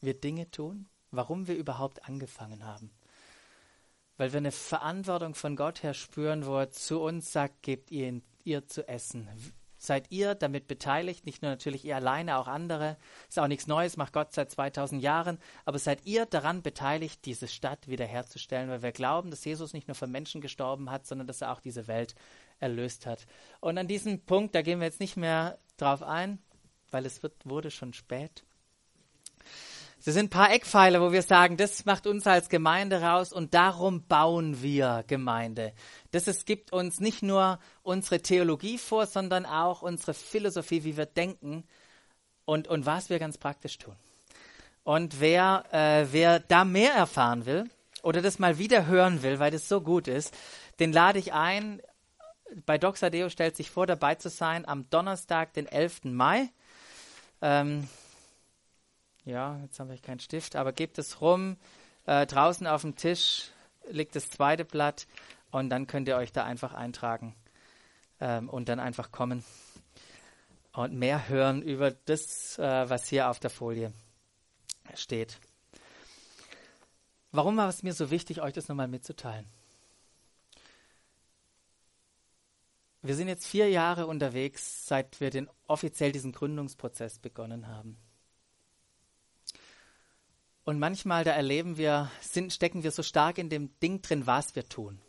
wir 0.00 0.18
Dinge 0.18 0.50
tun, 0.50 0.88
warum 1.10 1.46
wir 1.46 1.56
überhaupt 1.56 2.08
angefangen 2.08 2.64
haben. 2.64 2.90
Weil 4.16 4.32
wir 4.32 4.38
eine 4.38 4.50
Verantwortung 4.50 5.34
von 5.34 5.56
Gott 5.56 5.82
her 5.82 5.92
spüren, 5.92 6.46
wo 6.46 6.56
er 6.56 6.70
zu 6.70 7.00
uns 7.00 7.32
sagt, 7.32 7.62
gebt 7.62 7.90
ihr, 7.90 8.22
ihr 8.44 8.66
zu 8.66 8.88
essen. 8.88 9.28
Seid 9.78 10.10
ihr 10.10 10.34
damit 10.34 10.66
beteiligt, 10.66 11.24
nicht 11.24 11.42
nur 11.42 11.52
natürlich 11.52 11.84
ihr 11.84 11.96
alleine, 11.96 12.36
auch 12.36 12.48
andere. 12.48 12.96
Ist 13.28 13.38
auch 13.38 13.46
nichts 13.46 13.68
Neues, 13.68 13.96
macht 13.96 14.12
Gott 14.12 14.32
seit 14.32 14.50
2000 14.50 15.00
Jahren. 15.00 15.38
Aber 15.64 15.78
seid 15.78 16.04
ihr 16.04 16.26
daran 16.26 16.62
beteiligt, 16.62 17.24
diese 17.24 17.46
Stadt 17.46 17.86
wiederherzustellen, 17.86 18.68
weil 18.70 18.82
wir 18.82 18.92
glauben, 18.92 19.30
dass 19.30 19.44
Jesus 19.44 19.72
nicht 19.72 19.86
nur 19.86 19.94
für 19.94 20.08
Menschen 20.08 20.40
gestorben 20.40 20.90
hat, 20.90 21.06
sondern 21.06 21.28
dass 21.28 21.42
er 21.42 21.52
auch 21.52 21.60
diese 21.60 21.86
Welt 21.86 22.16
erlöst 22.58 23.06
hat. 23.06 23.26
Und 23.60 23.78
an 23.78 23.86
diesem 23.86 24.20
Punkt, 24.20 24.54
da 24.54 24.62
gehen 24.62 24.80
wir 24.80 24.86
jetzt 24.86 25.00
nicht 25.00 25.16
mehr 25.16 25.58
drauf 25.76 26.02
ein, 26.02 26.40
weil 26.90 27.06
es 27.06 27.22
wird, 27.22 27.34
wurde 27.44 27.70
schon 27.70 27.92
spät. 27.92 28.44
Das 30.04 30.14
sind 30.14 30.26
ein 30.26 30.30
paar 30.30 30.52
Eckpfeiler, 30.52 31.00
wo 31.00 31.10
wir 31.10 31.22
sagen, 31.22 31.56
das 31.56 31.84
macht 31.84 32.06
uns 32.06 32.26
als 32.26 32.48
Gemeinde 32.48 33.02
raus 33.02 33.32
und 33.32 33.52
darum 33.54 34.06
bauen 34.06 34.62
wir 34.62 35.04
Gemeinde. 35.08 35.72
Das 36.12 36.28
es 36.28 36.44
gibt 36.44 36.72
uns 36.72 37.00
nicht 37.00 37.22
nur 37.22 37.58
unsere 37.82 38.20
Theologie 38.20 38.78
vor, 38.78 39.06
sondern 39.06 39.44
auch 39.44 39.82
unsere 39.82 40.14
Philosophie, 40.14 40.84
wie 40.84 40.96
wir 40.96 41.06
denken 41.06 41.64
und, 42.44 42.68
und 42.68 42.86
was 42.86 43.10
wir 43.10 43.18
ganz 43.18 43.38
praktisch 43.38 43.78
tun. 43.78 43.96
Und 44.84 45.20
wer, 45.20 45.64
äh, 45.72 46.06
wer 46.12 46.38
da 46.38 46.64
mehr 46.64 46.92
erfahren 46.92 47.44
will 47.44 47.68
oder 48.02 48.22
das 48.22 48.38
mal 48.38 48.56
wieder 48.56 48.86
hören 48.86 49.22
will, 49.22 49.40
weil 49.40 49.50
das 49.50 49.68
so 49.68 49.80
gut 49.80 50.06
ist, 50.06 50.32
den 50.78 50.92
lade 50.92 51.18
ich 51.18 51.32
ein. 51.32 51.82
Bei 52.64 52.78
Doxadeo 52.78 53.28
stellt 53.28 53.56
sich 53.56 53.70
vor, 53.70 53.86
dabei 53.86 54.14
zu 54.14 54.30
sein 54.30 54.66
am 54.66 54.88
Donnerstag, 54.90 55.52
den 55.54 55.66
11. 55.66 56.04
Mai. 56.04 56.48
Ähm, 57.42 57.88
ja, 59.28 59.58
jetzt 59.62 59.78
habe 59.78 59.94
ich 59.94 60.02
keinen 60.02 60.20
Stift, 60.20 60.56
aber 60.56 60.72
gebt 60.72 60.98
es 60.98 61.20
rum. 61.20 61.56
Äh, 62.06 62.26
draußen 62.26 62.66
auf 62.66 62.82
dem 62.82 62.96
Tisch 62.96 63.50
liegt 63.90 64.16
das 64.16 64.30
zweite 64.30 64.64
Blatt 64.64 65.06
und 65.50 65.70
dann 65.70 65.86
könnt 65.86 66.08
ihr 66.08 66.16
euch 66.16 66.32
da 66.32 66.44
einfach 66.44 66.72
eintragen 66.74 67.34
ähm, 68.20 68.48
und 68.48 68.68
dann 68.68 68.80
einfach 68.80 69.12
kommen 69.12 69.44
und 70.72 70.94
mehr 70.94 71.28
hören 71.28 71.62
über 71.62 71.90
das, 71.90 72.58
äh, 72.58 72.88
was 72.88 73.08
hier 73.08 73.28
auf 73.28 73.38
der 73.38 73.50
Folie 73.50 73.92
steht. 74.94 75.38
Warum 77.30 77.56
war 77.58 77.68
es 77.68 77.82
mir 77.82 77.92
so 77.92 78.10
wichtig, 78.10 78.40
euch 78.40 78.54
das 78.54 78.68
nochmal 78.68 78.88
mitzuteilen? 78.88 79.46
Wir 83.02 83.14
sind 83.14 83.28
jetzt 83.28 83.46
vier 83.46 83.68
Jahre 83.68 84.06
unterwegs, 84.06 84.86
seit 84.86 85.20
wir 85.20 85.30
den, 85.30 85.48
offiziell 85.66 86.12
diesen 86.12 86.32
Gründungsprozess 86.32 87.18
begonnen 87.18 87.68
haben. 87.68 87.98
Und 90.68 90.78
manchmal, 90.78 91.24
da 91.24 91.30
erleben 91.30 91.78
wir, 91.78 92.10
sind, 92.20 92.52
stecken 92.52 92.82
wir 92.82 92.90
so 92.90 93.02
stark 93.02 93.38
in 93.38 93.48
dem 93.48 93.70
Ding 93.80 94.02
drin, 94.02 94.26
was 94.26 94.54
wir 94.54 94.68
tun. 94.68 95.00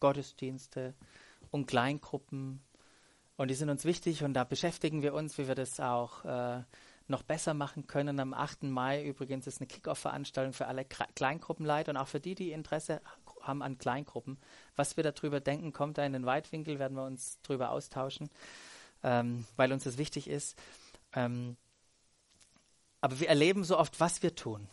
Gottesdienste 0.00 0.92
und 1.52 1.66
Kleingruppen. 1.66 2.64
Und 3.36 3.46
die 3.46 3.54
sind 3.54 3.70
uns 3.70 3.84
wichtig 3.84 4.24
und 4.24 4.34
da 4.34 4.42
beschäftigen 4.42 5.02
wir 5.02 5.14
uns, 5.14 5.38
wie 5.38 5.46
wir 5.46 5.54
das 5.54 5.78
auch 5.78 6.24
äh, 6.24 6.64
noch 7.06 7.22
besser 7.22 7.54
machen 7.54 7.86
können. 7.86 8.18
Am 8.18 8.34
8. 8.34 8.64
Mai 8.64 9.04
übrigens 9.04 9.46
ist 9.46 9.60
eine 9.60 9.68
Kickoff-Veranstaltung 9.68 10.52
für 10.52 10.66
alle 10.66 10.84
Kleingruppenleiter 10.84 11.92
und 11.92 11.96
auch 11.96 12.08
für 12.08 12.18
die, 12.18 12.34
die 12.34 12.50
Interesse 12.50 13.00
haben 13.40 13.62
an 13.62 13.78
Kleingruppen. 13.78 14.36
Was 14.74 14.96
wir 14.96 15.04
darüber 15.04 15.38
denken, 15.38 15.72
kommt 15.72 15.98
da 15.98 16.04
in 16.04 16.12
den 16.12 16.26
Weitwinkel, 16.26 16.80
werden 16.80 16.96
wir 16.96 17.04
uns 17.04 17.38
darüber 17.44 17.70
austauschen, 17.70 18.30
ähm, 19.04 19.46
weil 19.54 19.72
uns 19.72 19.84
das 19.84 19.96
wichtig 19.96 20.26
ist. 20.26 20.60
Ähm, 21.12 21.56
aber 23.00 23.20
wir 23.20 23.28
erleben 23.28 23.62
so 23.62 23.78
oft, 23.78 24.00
was 24.00 24.24
wir 24.24 24.34
tun. 24.34 24.68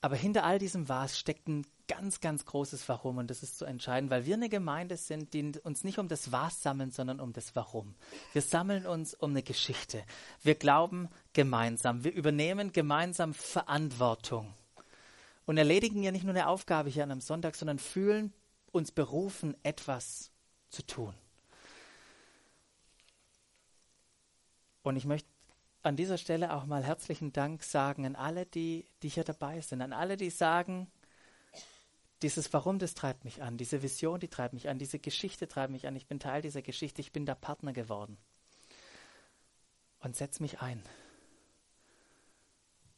Aber 0.00 0.16
hinter 0.16 0.44
all 0.44 0.58
diesem 0.58 0.88
Was 0.88 1.18
steckt 1.18 1.46
ein 1.48 1.66
ganz, 1.86 2.20
ganz 2.20 2.46
großes 2.46 2.88
Warum 2.88 3.18
und 3.18 3.28
das 3.28 3.42
ist 3.42 3.58
zu 3.58 3.64
entscheiden, 3.64 4.08
weil 4.08 4.24
wir 4.24 4.34
eine 4.34 4.48
Gemeinde 4.48 4.96
sind, 4.96 5.34
die 5.34 5.52
uns 5.62 5.84
nicht 5.84 5.98
um 5.98 6.08
das 6.08 6.32
Was 6.32 6.62
sammeln, 6.62 6.90
sondern 6.90 7.20
um 7.20 7.32
das 7.32 7.54
Warum. 7.54 7.94
Wir 8.32 8.42
sammeln 8.42 8.86
uns 8.86 9.12
um 9.12 9.30
eine 9.30 9.42
Geschichte. 9.42 10.02
Wir 10.42 10.54
glauben 10.54 11.08
gemeinsam. 11.32 12.04
Wir 12.04 12.14
übernehmen 12.14 12.72
gemeinsam 12.72 13.34
Verantwortung 13.34 14.54
und 15.44 15.58
erledigen 15.58 16.02
ja 16.02 16.12
nicht 16.12 16.24
nur 16.24 16.34
eine 16.34 16.46
Aufgabe 16.46 16.88
hier 16.88 17.02
an 17.02 17.10
einem 17.10 17.20
Sonntag, 17.20 17.56
sondern 17.56 17.78
fühlen 17.78 18.32
uns 18.72 18.92
berufen, 18.92 19.56
etwas 19.64 20.30
zu 20.70 20.86
tun. 20.86 21.12
Und 24.82 24.96
ich 24.96 25.04
möchte 25.04 25.28
an 25.82 25.96
dieser 25.96 26.18
Stelle 26.18 26.54
auch 26.54 26.66
mal 26.66 26.84
herzlichen 26.84 27.32
Dank 27.32 27.62
sagen 27.62 28.06
an 28.06 28.16
alle, 28.16 28.46
die, 28.46 28.86
die 29.02 29.08
hier 29.08 29.24
dabei 29.24 29.60
sind, 29.60 29.80
an 29.80 29.92
alle, 29.92 30.16
die 30.16 30.30
sagen, 30.30 30.90
dieses 32.22 32.52
Warum, 32.52 32.78
das 32.78 32.94
treibt 32.94 33.24
mich 33.24 33.42
an, 33.42 33.56
diese 33.56 33.82
Vision, 33.82 34.20
die 34.20 34.28
treibt 34.28 34.52
mich 34.52 34.68
an, 34.68 34.78
diese 34.78 34.98
Geschichte 34.98 35.48
treibt 35.48 35.72
mich 35.72 35.86
an, 35.86 35.96
ich 35.96 36.06
bin 36.06 36.20
Teil 36.20 36.42
dieser 36.42 36.60
Geschichte, 36.60 37.00
ich 37.00 37.12
bin 37.12 37.24
der 37.24 37.34
Partner 37.34 37.72
geworden. 37.72 38.18
Und 40.00 40.16
setz 40.16 40.40
mich 40.40 40.60
ein. 40.60 40.82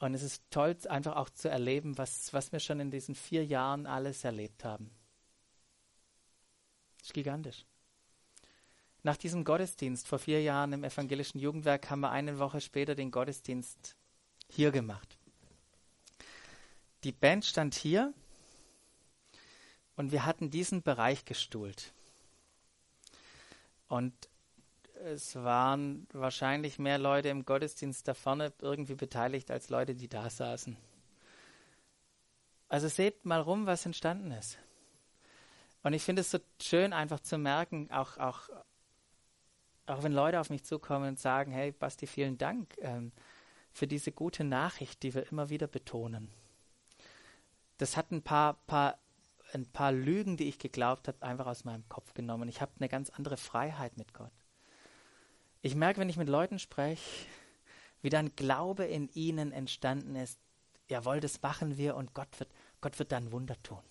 Und 0.01 0.15
es 0.15 0.23
ist 0.23 0.43
toll, 0.51 0.77
einfach 0.89 1.15
auch 1.15 1.31
zu 1.31 1.49
erleben, 1.49 1.97
was, 1.99 2.33
was 2.33 2.51
wir 2.51 2.59
schon 2.59 2.81
in 2.81 2.91
diesen 2.91 3.15
vier 3.15 3.45
Jahren 3.45 3.87
alles 3.87 4.25
erlebt 4.25 4.65
haben. 4.65 4.91
Das 6.99 7.09
ist 7.09 7.15
gigantisch. 7.15 7.65
Nach 9.05 9.17
diesem 9.17 9.45
Gottesdienst 9.45 10.07
vor 10.07 10.19
vier 10.19 10.43
Jahren 10.43 10.73
im 10.73 10.85
evangelischen 10.85 11.41
Jugendwerk 11.41 11.91
haben 11.91 12.01
wir 12.01 12.11
eine 12.11 12.39
Woche 12.39 12.61
später 12.61 12.95
den 12.95 13.11
Gottesdienst 13.11 13.97
hier 14.49 14.71
gemacht. 14.71 15.17
Die 17.03 17.13
Band 17.13 17.45
stand 17.45 17.75
hier 17.75 18.15
und 19.97 20.13
wir 20.13 20.25
hatten 20.25 20.51
diesen 20.51 20.83
Bereich 20.83 21.25
gestuhlt. 21.25 21.93
Und 23.89 24.15
es 25.05 25.35
waren 25.35 26.07
wahrscheinlich 26.13 26.79
mehr 26.79 26.99
Leute 26.99 27.29
im 27.29 27.45
Gottesdienst 27.45 28.07
da 28.07 28.15
vorne 28.15 28.53
irgendwie 28.61 28.95
beteiligt 28.95 29.51
als 29.51 29.69
Leute, 29.69 29.97
die 29.97 30.09
da 30.09 30.31
saßen. 30.31 30.77
Also 32.69 32.87
seht 32.87 33.25
mal 33.25 33.41
rum, 33.41 33.67
was 33.67 33.85
entstanden 33.85 34.31
ist. 34.31 34.59
Und 35.83 35.93
ich 35.93 36.05
finde 36.05 36.21
es 36.21 36.31
so 36.31 36.39
schön, 36.61 36.93
einfach 36.93 37.19
zu 37.19 37.37
merken, 37.37 37.91
auch, 37.91 38.17
auch 38.17 38.49
auch 39.87 40.03
wenn 40.03 40.13
Leute 40.13 40.41
auf 40.41 40.51
mich 40.51 40.65
zukommen 40.65 41.09
und 41.09 41.19
sagen, 41.19 41.53
hey 41.53 41.73
Basti, 41.73 42.07
vielen 42.07 42.39
Dank 42.39 42.77
ähm, 42.81 43.13
für 43.73 43.87
diese 43.87 44.13
gute 44.13 44.45
Nachricht, 44.45 45.03
die 45.03 45.15
wir 45.15 45.31
immer 45.31 45.51
wieder 45.51 45.67
betonen. 45.67 46.31
Das 47.79 47.97
hat 47.97 48.13
ein 48.13 48.23
paar, 48.23 48.55
paar, 48.67 48.99
ein 49.53 49.67
paar 49.67 49.93
Lügen, 49.93 50.37
die 50.37 50.49
ich 50.49 50.59
geglaubt 50.59 51.09
habe, 51.09 51.23
einfach 51.23 51.47
aus 51.47 51.65
meinem 51.65 51.89
Kopf 51.89 52.15
genommen. 52.15 52.49
Ich 52.49 52.61
habe 52.61 52.73
eine 52.79 52.89
ganz 52.89 53.11
andere 53.11 53.37
Freiheit 53.37 53.97
mit 53.97 54.15
Gott. 54.15 54.33
Ich 55.63 55.75
merke, 55.75 56.01
wenn 56.01 56.09
ich 56.09 56.17
mit 56.17 56.29
Leuten 56.29 56.59
spreche, 56.59 57.03
wie 58.03 58.11
dann 58.11 58.35
Glaube 58.37 58.85
in 58.85 59.09
ihnen 59.15 59.53
entstanden 59.53 60.17
ist. 60.17 60.39
Jawohl, 60.89 61.21
das 61.21 61.41
machen 61.41 61.77
wir 61.77 61.97
und 61.97 62.15
Gott 62.15 62.39
wird, 62.39 62.51
Gott 62.81 62.99
wird 62.99 63.13
dann 63.13 63.33
Wunder 63.33 63.61
tun. 63.63 63.83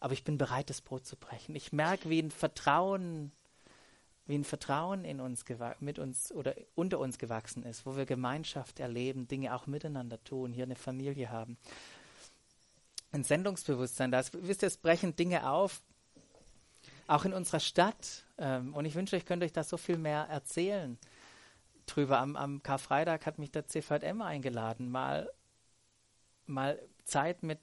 Aber 0.00 0.12
ich 0.12 0.22
bin 0.22 0.38
bereit, 0.38 0.70
das 0.70 0.80
Brot 0.80 1.06
zu 1.06 1.16
brechen. 1.16 1.56
Ich 1.56 1.72
merke, 1.72 2.08
wie 2.08 2.20
ein 2.20 2.30
Vertrauen 2.30 3.32
wie 4.28 4.36
ein 4.36 4.44
Vertrauen 4.44 5.04
in 5.04 5.20
uns 5.20 5.44
mit 5.80 5.98
uns 5.98 6.30
oder 6.30 6.54
unter 6.74 6.98
uns 6.98 7.18
gewachsen 7.18 7.62
ist, 7.62 7.86
wo 7.86 7.96
wir 7.96 8.04
Gemeinschaft 8.04 8.78
erleben, 8.78 9.26
Dinge 9.26 9.54
auch 9.54 9.66
miteinander 9.66 10.22
tun, 10.22 10.52
hier 10.52 10.64
eine 10.64 10.76
Familie 10.76 11.30
haben. 11.30 11.56
Ein 13.10 13.24
Sendungsbewusstsein, 13.24 14.12
das 14.12 14.32
wisst 14.34 14.62
ihr, 14.62 14.66
es 14.66 14.76
brechen 14.76 15.16
Dinge 15.16 15.48
auf, 15.50 15.80
auch 17.06 17.24
in 17.24 17.32
unserer 17.32 17.58
Stadt. 17.58 18.24
Ähm, 18.36 18.74
und 18.74 18.84
ich 18.84 18.94
wünsche, 18.94 19.16
ich 19.16 19.24
könnte 19.24 19.46
euch 19.46 19.52
da 19.54 19.64
so 19.64 19.78
viel 19.78 19.96
mehr 19.96 20.26
erzählen 20.28 20.98
drüber. 21.86 22.18
Am, 22.18 22.36
am 22.36 22.62
Karfreitag 22.62 23.24
hat 23.24 23.38
mich 23.38 23.50
der 23.50 23.66
CVM 23.66 24.20
eingeladen, 24.20 24.90
mal, 24.90 25.32
mal 26.44 26.78
Zeit 27.04 27.42
mit 27.42 27.60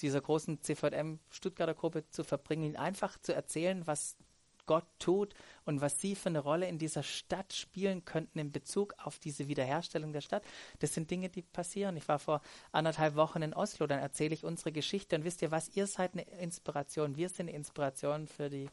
dieser 0.00 0.22
großen 0.22 0.62
CVM 0.62 1.18
Stuttgarter 1.28 1.74
Gruppe 1.74 2.08
zu 2.08 2.24
verbringen, 2.24 2.76
einfach 2.76 3.18
zu 3.18 3.34
erzählen, 3.34 3.86
was 3.86 4.16
Gott 4.66 4.86
tut 4.98 5.34
und 5.64 5.80
was 5.80 6.00
sie 6.00 6.14
für 6.14 6.28
eine 6.28 6.40
Rolle 6.40 6.68
in 6.68 6.78
dieser 6.78 7.02
Stadt 7.02 7.52
spielen 7.52 8.04
könnten 8.04 8.38
in 8.38 8.52
Bezug 8.52 8.94
auf 8.98 9.18
diese 9.18 9.48
Wiederherstellung 9.48 10.12
der 10.12 10.20
Stadt. 10.20 10.44
Das 10.78 10.94
sind 10.94 11.10
Dinge, 11.10 11.28
die 11.28 11.42
passieren. 11.42 11.96
Ich 11.96 12.08
war 12.08 12.18
vor 12.18 12.40
anderthalb 12.70 13.16
Wochen 13.16 13.42
in 13.42 13.54
Oslo, 13.54 13.86
dann 13.86 13.98
erzähle 13.98 14.34
ich 14.34 14.44
unsere 14.44 14.72
Geschichte 14.72 15.16
und 15.16 15.24
wisst 15.24 15.42
ihr 15.42 15.50
was, 15.50 15.68
ihr 15.76 15.86
seid 15.86 16.12
eine 16.14 16.22
Inspiration, 16.22 17.16
wir 17.16 17.28
sind 17.28 17.48
eine 17.48 17.56
Inspiration 17.56 18.26
für 18.26 18.48
die, 18.50 18.68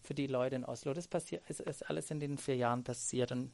für 0.00 0.14
die 0.14 0.26
Leute 0.26 0.56
in 0.56 0.64
Oslo. 0.64 0.94
Das 0.94 1.08
passiert, 1.08 1.48
ist, 1.48 1.60
ist 1.60 1.88
alles 1.88 2.10
in 2.10 2.20
den 2.20 2.38
vier 2.38 2.56
Jahren 2.56 2.84
passiert 2.84 3.32
und 3.32 3.52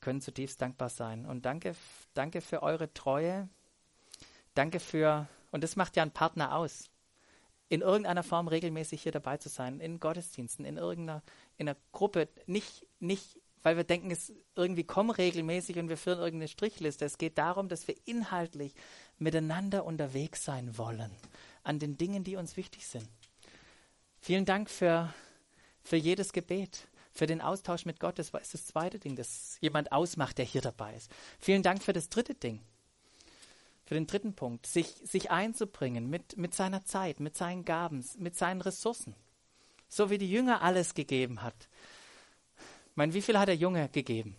können 0.00 0.20
zutiefst 0.20 0.60
dankbar 0.60 0.88
sein. 0.88 1.26
Und 1.26 1.44
danke, 1.44 1.74
danke 2.14 2.40
für 2.40 2.62
eure 2.62 2.92
Treue. 2.92 3.48
Danke 4.54 4.80
für, 4.80 5.28
und 5.52 5.62
das 5.62 5.76
macht 5.76 5.96
ja 5.96 6.02
einen 6.02 6.10
Partner 6.10 6.56
aus, 6.56 6.90
in 7.70 7.80
irgendeiner 7.80 8.24
Form 8.24 8.48
regelmäßig 8.48 9.02
hier 9.02 9.12
dabei 9.12 9.38
zu 9.38 9.48
sein, 9.48 9.80
in 9.80 10.00
Gottesdiensten, 10.00 10.66
in 10.66 10.76
irgendeiner 10.76 11.22
in 11.56 11.68
einer 11.68 11.78
Gruppe, 11.92 12.28
nicht, 12.46 12.84
nicht 12.98 13.40
weil 13.62 13.76
wir 13.76 13.84
denken, 13.84 14.10
es 14.10 14.32
irgendwie 14.56 14.84
kommen 14.84 15.10
regelmäßig 15.10 15.78
und 15.78 15.88
wir 15.88 15.96
führen 15.96 16.18
irgendeine 16.18 16.48
Strichliste. 16.48 17.04
Es 17.04 17.16
geht 17.16 17.38
darum, 17.38 17.68
dass 17.68 17.86
wir 17.86 17.94
inhaltlich 18.06 18.74
miteinander 19.18 19.84
unterwegs 19.84 20.44
sein 20.44 20.76
wollen 20.78 21.10
an 21.62 21.78
den 21.78 21.96
Dingen, 21.96 22.24
die 22.24 22.36
uns 22.36 22.56
wichtig 22.56 22.86
sind. 22.86 23.08
Vielen 24.18 24.46
Dank 24.46 24.68
für, 24.68 25.14
für 25.84 25.96
jedes 25.96 26.32
Gebet, 26.32 26.88
für 27.12 27.26
den 27.26 27.40
Austausch 27.40 27.84
mit 27.84 28.00
Gott. 28.00 28.18
Das 28.18 28.30
ist 28.30 28.54
das 28.54 28.66
zweite 28.66 28.98
Ding, 28.98 29.14
das 29.14 29.58
jemand 29.60 29.92
ausmacht, 29.92 30.38
der 30.38 30.44
hier 30.44 30.62
dabei 30.62 30.94
ist. 30.96 31.10
Vielen 31.38 31.62
Dank 31.62 31.84
für 31.84 31.92
das 31.92 32.08
dritte 32.08 32.34
Ding, 32.34 32.60
für 33.90 33.94
den 33.94 34.06
dritten 34.06 34.34
Punkt, 34.34 34.66
sich, 34.66 34.94
sich 35.04 35.30
einzubringen 35.30 36.08
mit, 36.08 36.38
mit 36.38 36.54
seiner 36.54 36.84
Zeit, 36.84 37.20
mit 37.20 37.36
seinen 37.36 37.64
Gaben, 37.64 38.04
mit 38.18 38.36
seinen 38.36 38.60
Ressourcen. 38.60 39.16
So 39.88 40.10
wie 40.10 40.18
die 40.18 40.30
Jünger 40.30 40.62
alles 40.62 40.94
gegeben 40.94 41.42
hat 41.42 41.68
meine, 43.00 43.14
wie 43.14 43.22
viel 43.22 43.38
hat 43.38 43.48
der 43.48 43.56
Junge 43.56 43.88
gegeben? 43.88 44.36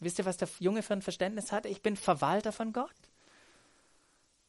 Wisst 0.00 0.18
ihr, 0.18 0.24
was 0.24 0.38
der 0.38 0.48
Junge 0.60 0.82
für 0.82 0.94
ein 0.94 1.02
Verständnis 1.02 1.52
hatte? 1.52 1.68
Ich 1.68 1.82
bin 1.82 1.94
Verwalter 1.94 2.52
von 2.52 2.72
Gott. 2.72 2.90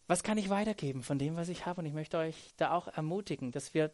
Was 0.08 0.24
kann 0.24 0.38
ich 0.38 0.50
weitergeben 0.50 1.04
von 1.04 1.20
dem, 1.20 1.36
was 1.36 1.50
ich 1.50 1.66
habe? 1.66 1.82
Und 1.82 1.88
ich 1.88 1.94
möchte 1.94 2.18
euch 2.18 2.54
da 2.56 2.72
auch 2.72 2.88
ermutigen, 2.88 3.52
dass 3.52 3.74
wir 3.74 3.92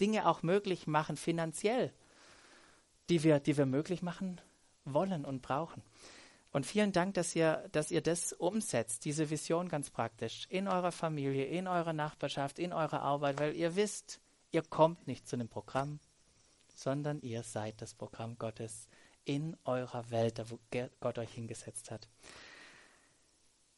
Dinge 0.00 0.28
auch 0.28 0.44
möglich 0.44 0.86
machen, 0.86 1.16
finanziell, 1.16 1.92
die 3.08 3.24
wir, 3.24 3.40
die 3.40 3.56
wir 3.56 3.66
möglich 3.66 4.02
machen 4.02 4.40
wollen 4.84 5.24
und 5.24 5.42
brauchen. 5.42 5.82
Und 6.56 6.64
vielen 6.64 6.90
Dank, 6.90 7.12
dass 7.12 7.36
ihr, 7.36 7.68
dass 7.72 7.90
ihr 7.90 8.00
das 8.00 8.32
umsetzt, 8.32 9.04
diese 9.04 9.28
Vision 9.28 9.68
ganz 9.68 9.90
praktisch, 9.90 10.46
in 10.48 10.68
eurer 10.68 10.90
Familie, 10.90 11.44
in 11.44 11.68
eurer 11.68 11.92
Nachbarschaft, 11.92 12.58
in 12.58 12.72
eurer 12.72 13.02
Arbeit, 13.02 13.38
weil 13.38 13.54
ihr 13.54 13.76
wisst, 13.76 14.22
ihr 14.52 14.62
kommt 14.62 15.06
nicht 15.06 15.28
zu 15.28 15.36
einem 15.36 15.50
Programm, 15.50 16.00
sondern 16.74 17.20
ihr 17.20 17.42
seid 17.42 17.82
das 17.82 17.92
Programm 17.92 18.38
Gottes 18.38 18.88
in 19.26 19.54
eurer 19.66 20.10
Welt, 20.10 20.38
da 20.38 20.48
wo 20.48 20.58
Gott 20.98 21.18
euch 21.18 21.34
hingesetzt 21.34 21.90
hat. 21.90 22.08